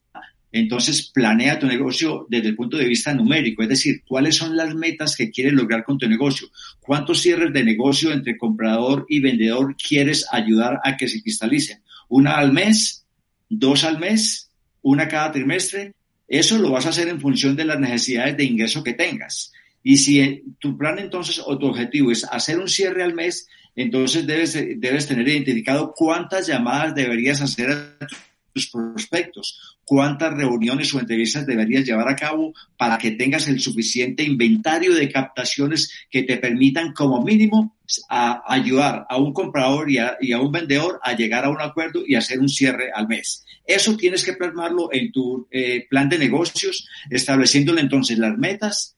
entonces, 0.51 1.11
planea 1.13 1.59
tu 1.59 1.67
negocio 1.67 2.25
desde 2.29 2.49
el 2.49 2.55
punto 2.55 2.77
de 2.77 2.87
vista 2.87 3.13
numérico, 3.13 3.61
es 3.61 3.69
decir, 3.69 4.01
cuáles 4.07 4.35
son 4.37 4.57
las 4.57 4.73
metas 4.73 5.15
que 5.15 5.29
quieres 5.29 5.53
lograr 5.53 5.83
con 5.83 5.99
tu 5.99 6.09
negocio, 6.09 6.47
cuántos 6.79 7.21
cierres 7.21 7.53
de 7.53 7.63
negocio 7.63 8.11
entre 8.11 8.39
comprador 8.39 9.05
y 9.07 9.19
vendedor 9.19 9.75
quieres 9.75 10.25
ayudar 10.31 10.79
a 10.83 10.97
que 10.97 11.07
se 11.07 11.21
cristalicen, 11.21 11.83
una 12.07 12.37
al 12.37 12.51
mes, 12.51 13.05
dos 13.49 13.83
al 13.83 13.99
mes, 13.99 14.49
una 14.81 15.07
cada 15.07 15.31
trimestre, 15.31 15.93
eso 16.29 16.57
lo 16.59 16.71
vas 16.71 16.85
a 16.85 16.89
hacer 16.89 17.07
en 17.07 17.19
función 17.19 17.55
de 17.55 17.65
las 17.65 17.79
necesidades 17.79 18.37
de 18.37 18.45
ingreso 18.45 18.83
que 18.83 18.93
tengas. 18.93 19.51
Y 19.81 19.97
si 19.97 20.43
tu 20.59 20.77
plan 20.77 20.99
entonces 20.99 21.41
o 21.45 21.57
tu 21.57 21.67
objetivo 21.67 22.11
es 22.11 22.23
hacer 22.23 22.59
un 22.59 22.67
cierre 22.67 23.03
al 23.03 23.15
mes, 23.15 23.47
entonces 23.75 24.27
debes, 24.27 24.53
debes 24.53 25.07
tener 25.07 25.27
identificado 25.27 25.93
cuántas 25.95 26.47
llamadas 26.47 26.93
deberías 26.93 27.41
hacer 27.41 27.71
a 27.71 28.07
tus 28.53 28.69
prospectos, 28.69 29.77
cuántas 29.83 30.33
reuniones 30.33 30.93
o 30.93 30.99
entrevistas 30.99 31.47
deberías 31.47 31.85
llevar 31.85 32.09
a 32.09 32.15
cabo 32.15 32.53
para 32.77 32.97
que 32.97 33.11
tengas 33.11 33.47
el 33.47 33.59
suficiente 33.59 34.23
inventario 34.23 34.93
de 34.93 35.09
captaciones 35.09 35.91
que 36.11 36.23
te 36.23 36.37
permitan 36.37 36.93
como 36.93 37.23
mínimo 37.23 37.78
ayudar 38.09 39.05
a 39.09 39.17
un 39.17 39.33
comprador 39.33 39.89
y 39.89 39.97
a, 39.97 40.17
un 40.39 40.51
vendedor 40.51 40.99
a 41.03 41.15
llegar 41.15 41.45
a 41.45 41.49
un 41.49 41.61
acuerdo 41.61 42.03
y 42.05 42.15
hacer 42.15 42.39
un 42.39 42.49
cierre 42.49 42.91
al 42.93 43.07
mes. 43.07 43.45
Eso 43.65 43.95
tienes 43.97 44.23
que 44.23 44.33
plasmarlo 44.33 44.89
en 44.91 45.11
tu 45.11 45.47
eh, 45.51 45.87
plan 45.89 46.09
de 46.09 46.17
negocios, 46.17 46.87
estableciéndole 47.09 47.81
entonces 47.81 48.17
las 48.17 48.37
metas, 48.37 48.95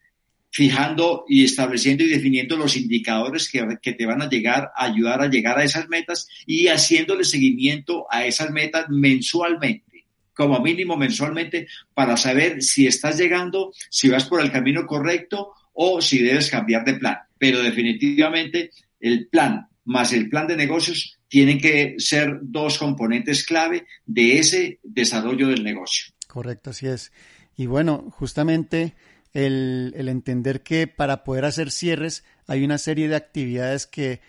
fijando 0.49 1.23
y 1.27 1.45
estableciendo 1.45 2.04
y 2.04 2.10
definiendo 2.10 2.58
los 2.58 2.75
indicadores 2.75 3.49
que, 3.49 3.65
que, 3.82 3.93
te 3.93 4.06
van 4.06 4.21
a 4.21 4.30
llegar 4.30 4.71
a 4.75 4.86
ayudar 4.86 5.21
a 5.21 5.30
llegar 5.30 5.58
a 5.58 5.63
esas 5.63 5.88
metas 5.88 6.27
y 6.45 6.67
haciéndole 6.67 7.23
seguimiento 7.23 8.06
a 8.10 8.25
esas 8.25 8.51
metas 8.51 8.88
mensualmente, 8.89 10.06
como 10.34 10.60
mínimo 10.60 10.97
mensualmente, 10.97 11.67
para 11.93 12.17
saber 12.17 12.62
si 12.62 12.86
estás 12.86 13.17
llegando, 13.17 13.71
si 13.89 14.10
vas 14.10 14.25
por 14.25 14.41
el 14.41 14.51
camino 14.51 14.86
correcto 14.86 15.54
o 15.73 16.01
si 16.01 16.21
debes 16.21 16.49
cambiar 16.49 16.86
de 16.86 16.95
plan. 16.95 17.17
Pero 17.38 17.62
definitivamente 17.62 18.71
el 18.99 19.27
plan 19.27 19.67
más 19.86 20.13
el 20.13 20.29
plan 20.29 20.47
de 20.47 20.55
negocios 20.55 21.19
tienen 21.27 21.60
que 21.60 21.95
ser 21.97 22.39
dos 22.41 22.77
componentes 22.77 23.45
clave 23.45 23.88
de 24.05 24.38
ese 24.39 24.79
desarrollo 24.84 25.47
del 25.47 25.63
negocio. 25.63 26.13
Correcto, 26.27 26.69
así 26.69 26.88
es. 26.88 27.12
Y 27.55 27.65
bueno, 27.65 28.10
justamente 28.12 28.95
el, 29.34 29.93
el 29.95 30.10
entender 30.10 30.62
que 30.62 30.88
para 30.88 31.23
poder 31.23 31.45
hacer 31.45 31.71
cierres 31.71 32.23
hay 32.47 32.63
una 32.63 32.77
serie 32.77 33.07
de 33.07 33.15
actividades 33.15 33.88
que 33.88 34.21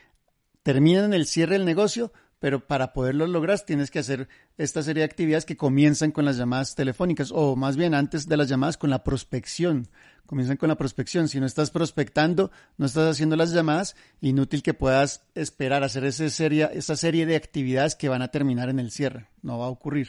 terminan 0.63 1.07
en 1.07 1.15
el 1.15 1.27
cierre 1.27 1.55
del 1.55 1.65
negocio, 1.65 2.13
pero 2.43 2.67
para 2.67 2.93
poderlo 2.93 3.29
lograr 3.29 3.61
tienes 3.61 3.93
que 3.93 4.01
hacer 4.01 4.27
esta 4.59 4.83
serie 4.83 5.03
de 5.03 5.05
actividades 5.05 5.45
que 5.45 5.57
comienzan 5.57 6.11
con 6.11 6.25
las 6.25 6.37
llamadas 6.37 6.75
telefónicas 6.75 7.31
o 7.33 7.55
más 7.55 7.77
bien 7.77 7.95
antes 7.95 8.27
de 8.27 8.37
las 8.37 8.49
llamadas 8.49 8.77
con 8.77 8.91
la 8.91 9.05
prospección 9.05 9.87
comienzan 10.27 10.57
con 10.57 10.69
la 10.69 10.77
prospección. 10.77 11.29
Si 11.29 11.39
no 11.39 11.47
estás 11.47 11.71
prospectando, 11.71 12.51
no 12.79 12.87
estás 12.87 13.13
haciendo 13.13 13.37
las 13.37 13.53
llamadas, 13.53 13.95
inútil 14.21 14.63
que 14.63 14.75
puedas 14.75 15.25
esperar 15.37 15.85
hacer 15.85 16.05
esa 16.05 16.29
serie, 16.31 16.69
esa 16.73 16.97
serie 16.97 17.27
de 17.27 17.37
actividades 17.37 17.95
que 17.95 18.09
van 18.09 18.23
a 18.23 18.29
terminar 18.29 18.71
en 18.71 18.81
el 18.81 18.91
cierre. 18.91 19.29
No 19.43 19.59
va 19.59 19.67
a 19.67 19.71
ocurrir. 19.71 20.09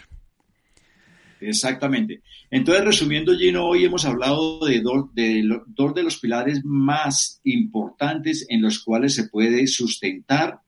Exactamente. 1.39 2.21
Entonces, 2.49 2.85
resumiendo, 2.85 3.37
Gino, 3.37 3.67
hoy 3.67 3.85
hemos 3.85 4.05
hablado 4.05 4.65
de 4.65 4.81
dos 4.81 5.13
de, 5.13 5.43
dos 5.67 5.93
de 5.93 6.03
los 6.03 6.17
pilares 6.17 6.61
más 6.63 7.41
importantes 7.43 8.45
en 8.49 8.61
los 8.61 8.79
cuales 8.79 9.13
se 9.13 9.27
puede 9.27 9.67
sustentar 9.67 10.62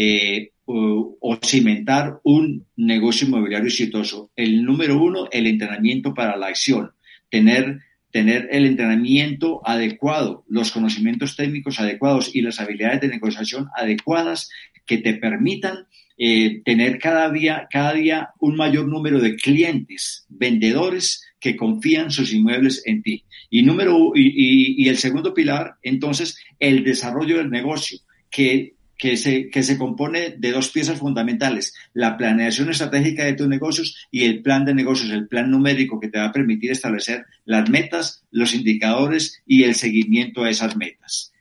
eh, 0.00 0.52
o, 0.64 1.38
cimentar 1.44 2.20
un 2.22 2.66
negocio 2.76 3.26
inmobiliario 3.26 3.66
exitoso. 3.66 4.30
El 4.36 4.62
número 4.62 5.02
uno, 5.02 5.28
el 5.32 5.48
entrenamiento 5.48 6.14
para 6.14 6.36
la 6.36 6.46
acción. 6.46 6.92
Tener 7.28 7.80
tener 8.12 8.48
el 8.52 8.64
entrenamiento 8.64 9.60
adecuado, 9.64 10.44
los 10.48 10.70
conocimientos 10.70 11.36
técnicos 11.36 11.78
adecuados 11.80 12.34
y 12.34 12.42
las 12.42 12.60
habilidades 12.60 13.02
de 13.02 13.08
negociación 13.08 13.68
adecuadas 13.76 14.48
que 14.86 14.98
te 14.98 15.14
permitan 15.14 15.86
eh, 16.16 16.62
tener 16.64 16.98
cada 16.98 17.30
día, 17.30 17.66
cada 17.70 17.92
día 17.92 18.30
un 18.38 18.56
mayor 18.56 18.86
número 18.86 19.20
de 19.20 19.36
clientes, 19.36 20.26
vendedores 20.28 21.22
que 21.40 21.56
confían 21.56 22.10
sus 22.10 22.32
inmuebles 22.32 22.82
en 22.86 23.02
ti. 23.02 23.24
Y 23.50 23.62
número 23.62 24.12
y 24.14 24.88
el 24.88 24.96
segundo 24.96 25.34
pilar, 25.34 25.74
entonces, 25.82 26.38
el 26.58 26.84
desarrollo 26.84 27.38
del 27.38 27.50
negocio, 27.50 27.98
que 28.30 28.77
que 28.98 29.16
se, 29.16 29.48
que 29.48 29.62
se 29.62 29.78
compone 29.78 30.34
de 30.36 30.50
dos 30.50 30.70
piezas 30.70 30.98
fundamentales, 30.98 31.72
la 31.94 32.16
planeación 32.16 32.68
estratégica 32.68 33.24
de 33.24 33.34
tus 33.34 33.48
negocios 33.48 33.96
y 34.10 34.24
el 34.24 34.42
plan 34.42 34.64
de 34.64 34.74
negocios, 34.74 35.10
el 35.10 35.28
plan 35.28 35.50
numérico 35.50 36.00
que 36.00 36.08
te 36.08 36.18
va 36.18 36.26
a 36.26 36.32
permitir 36.32 36.72
establecer 36.72 37.24
las 37.44 37.70
metas, 37.70 38.24
los 38.32 38.54
indicadores 38.54 39.40
y 39.46 39.62
el 39.62 39.76
seguimiento 39.76 40.42
a 40.42 40.50
esas 40.50 40.76
metas. 40.76 41.32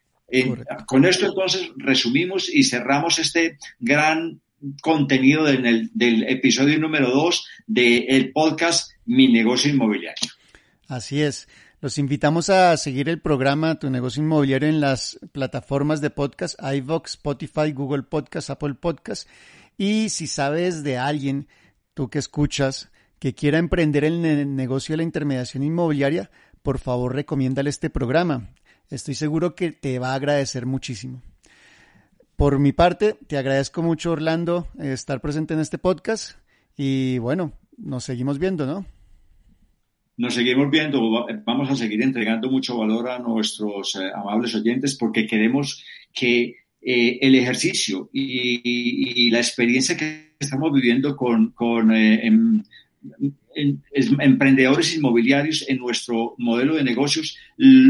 con 0.85 1.05
esto 1.05 1.25
entonces 1.25 1.71
resumimos 1.77 2.47
y 2.53 2.63
cerramos 2.63 3.17
este 3.17 3.57
gran 3.79 4.39
contenido 4.81 5.43
del, 5.45 5.89
del 5.93 6.23
episodio 6.23 6.79
número 6.79 7.09
dos 7.09 7.47
del 7.65 8.31
podcast 8.31 8.91
Mi 9.05 9.27
negocio 9.31 9.71
inmobiliario. 9.71 10.31
Así 10.87 11.21
es. 11.21 11.47
Los 11.79 11.99
invitamos 11.99 12.49
a 12.49 12.75
seguir 12.75 13.07
el 13.07 13.21
programa 13.21 13.77
Tu 13.77 13.91
negocio 13.91 14.23
inmobiliario 14.23 14.67
en 14.67 14.81
las 14.81 15.19
plataformas 15.31 16.01
de 16.01 16.09
podcast, 16.09 16.59
iVox, 16.59 17.11
Spotify, 17.11 17.71
Google 17.71 18.01
Podcast, 18.01 18.49
Apple 18.49 18.73
Podcast. 18.73 19.29
Y 19.77 20.09
si 20.09 20.25
sabes 20.25 20.81
de 20.81 20.97
alguien, 20.97 21.47
tú 21.93 22.09
que 22.09 22.17
escuchas, 22.17 22.89
que 23.19 23.35
quiera 23.35 23.59
emprender 23.59 24.05
en 24.05 24.25
el 24.25 24.55
negocio 24.55 24.93
de 24.93 24.97
la 24.97 25.03
intermediación 25.03 25.61
inmobiliaria, 25.61 26.31
por 26.63 26.79
favor 26.79 27.13
recomiéndale 27.13 27.69
este 27.69 27.91
programa. 27.91 28.49
Estoy 28.89 29.13
seguro 29.13 29.53
que 29.53 29.71
te 29.71 29.99
va 29.99 30.13
a 30.13 30.15
agradecer 30.15 30.65
muchísimo. 30.65 31.21
Por 32.35 32.57
mi 32.57 32.71
parte, 32.71 33.19
te 33.27 33.37
agradezco 33.37 33.83
mucho, 33.83 34.13
Orlando, 34.13 34.67
estar 34.79 35.21
presente 35.21 35.53
en 35.53 35.59
este 35.59 35.77
podcast. 35.77 36.39
Y 36.75 37.19
bueno, 37.19 37.53
nos 37.77 38.03
seguimos 38.03 38.39
viendo, 38.39 38.65
¿no? 38.65 38.96
Nos 40.17 40.33
seguimos 40.33 40.71
viendo, 40.71 41.27
vamos 41.45 41.69
a 41.69 41.75
seguir 41.75 42.01
entregando 42.01 42.49
mucho 42.49 42.75
valor 42.75 43.07
a 43.07 43.19
nuestros 43.19 43.95
eh, 43.95 44.09
amables 44.15 44.55
oyentes 44.55 44.97
porque 44.97 45.27
queremos 45.27 45.85
que 46.11 46.55
eh, 46.81 47.19
el 47.21 47.35
ejercicio 47.35 48.09
y, 48.11 49.29
la 49.29 49.37
experiencia 49.37 49.95
que 49.95 50.33
estamos 50.39 50.73
viviendo 50.73 51.15
con, 51.15 51.53
eh, 51.93 52.25
em, 52.25 52.63
emprendedores 54.19 54.95
inmobiliarios 54.95 55.65
en 55.67 55.77
nuestro 55.77 56.33
modelo 56.39 56.75
de 56.75 56.83
negocios 56.83 57.37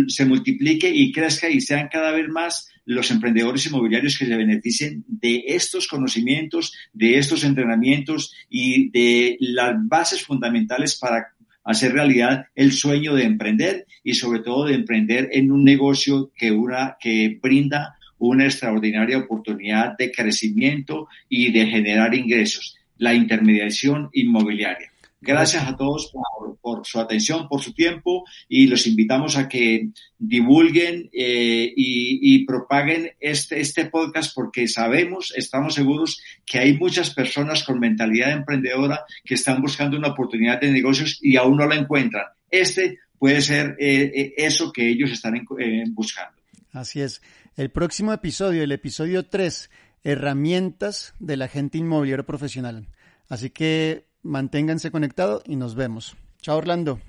se 0.07 0.25
multiplique 0.25 0.89
y 0.89 1.11
crezca 1.11 1.49
y 1.49 1.61
sean 1.61 1.89
cada 1.91 2.11
vez 2.11 2.27
más 2.29 2.69
los 2.85 3.11
emprendedores 3.11 3.65
inmobiliarios 3.65 4.17
que 4.17 4.25
se 4.25 4.37
beneficien 4.37 5.03
de 5.07 5.43
estos 5.47 5.87
conocimientos, 5.87 6.73
de 6.93 7.17
estos 7.17 7.43
entrenamientos 7.43 8.33
y 8.49 8.89
de 8.91 9.37
las 9.39 9.75
bases 9.87 10.23
fundamentales 10.23 10.97
para 10.97 11.33
hacer 11.67 11.91
realidad 11.91 12.45
el 12.55 12.71
sueño 12.71 13.13
de 13.13 13.25
emprender 13.25 13.85
y 14.03 14.13
sobre 14.13 14.39
todo 14.39 14.65
de 14.65 14.73
emprender 14.73 15.29
en 15.33 15.51
un 15.51 15.65
negocio 15.65 16.31
que, 16.35 16.51
una, 16.51 16.95
que 16.99 17.37
brinda 17.41 17.97
una 18.17 18.45
extraordinaria 18.45 19.17
oportunidad 19.17 19.97
de 19.97 20.11
crecimiento 20.11 21.09
y 21.27 21.51
de 21.51 21.67
generar 21.67 22.15
ingresos, 22.15 22.77
la 22.97 23.13
intermediación 23.13 24.09
inmobiliaria. 24.13 24.91
Gracias 25.19 25.65
a 25.67 25.75
todos 25.75 26.13
por, 26.61 26.85
su 26.85 26.99
atención, 26.99 27.47
por 27.47 27.61
su 27.61 27.73
tiempo 27.73 28.23
y 28.47 28.67
los 28.67 28.85
invitamos 28.85 29.35
a 29.35 29.49
que 29.49 29.89
divulguen 30.17 31.09
eh, 31.11 31.73
y, 31.75 32.45
propaguen 32.45 33.11
este, 33.19 33.59
este 33.59 33.85
podcast 33.85 34.33
porque 34.35 34.67
sabemos, 34.67 35.33
estamos 35.35 35.73
seguros 35.73 36.21
que 36.45 36.59
hay 36.59 36.77
muchas 36.77 37.09
personas 37.13 37.63
con 37.63 37.79
mentalidad 37.79 38.31
emprendedora 38.31 39.05
que 39.23 39.33
están 39.33 39.61
buscando 39.61 39.97
una 39.97 40.09
oportunidad 40.09 40.61
de 40.61 40.71
negocios 40.71 41.17
y 41.21 41.35
aún 41.35 41.57
no 41.57 41.67
la 41.67 41.75
encuentran. 41.75 42.25
Este 42.49 42.99
puede 43.17 43.41
ser 43.41 43.75
eh, 43.79 44.11
eh, 44.13 44.33
eso 44.37 44.71
que 44.71 44.87
ellos 44.87 45.11
están 45.11 45.45
buscando. 45.93 46.37
Así 46.73 47.01
es. 47.01 47.21
El 47.55 47.71
próximo 47.71 48.13
episodio, 48.13 48.61
el 48.61 48.71
episodio 48.71 49.25
3, 49.25 49.71
herramientas 50.03 51.15
del 51.19 51.41
agente 51.41 51.79
inmobiliario 51.79 52.25
profesional. 52.25 52.87
Así 53.29 53.49
que 53.49 54.06
manténganse 54.27 54.91
conectados 54.91 55.41
y 55.45 55.55
nos 55.55 55.75
vemos. 55.75 56.15
Chao 56.41 56.57
Orlando. 56.57 56.99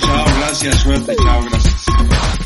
Chao, 0.00 0.24
gracias, 0.38 0.74
suerte, 0.76 1.14
chao, 1.16 1.42
gracias. 1.50 2.43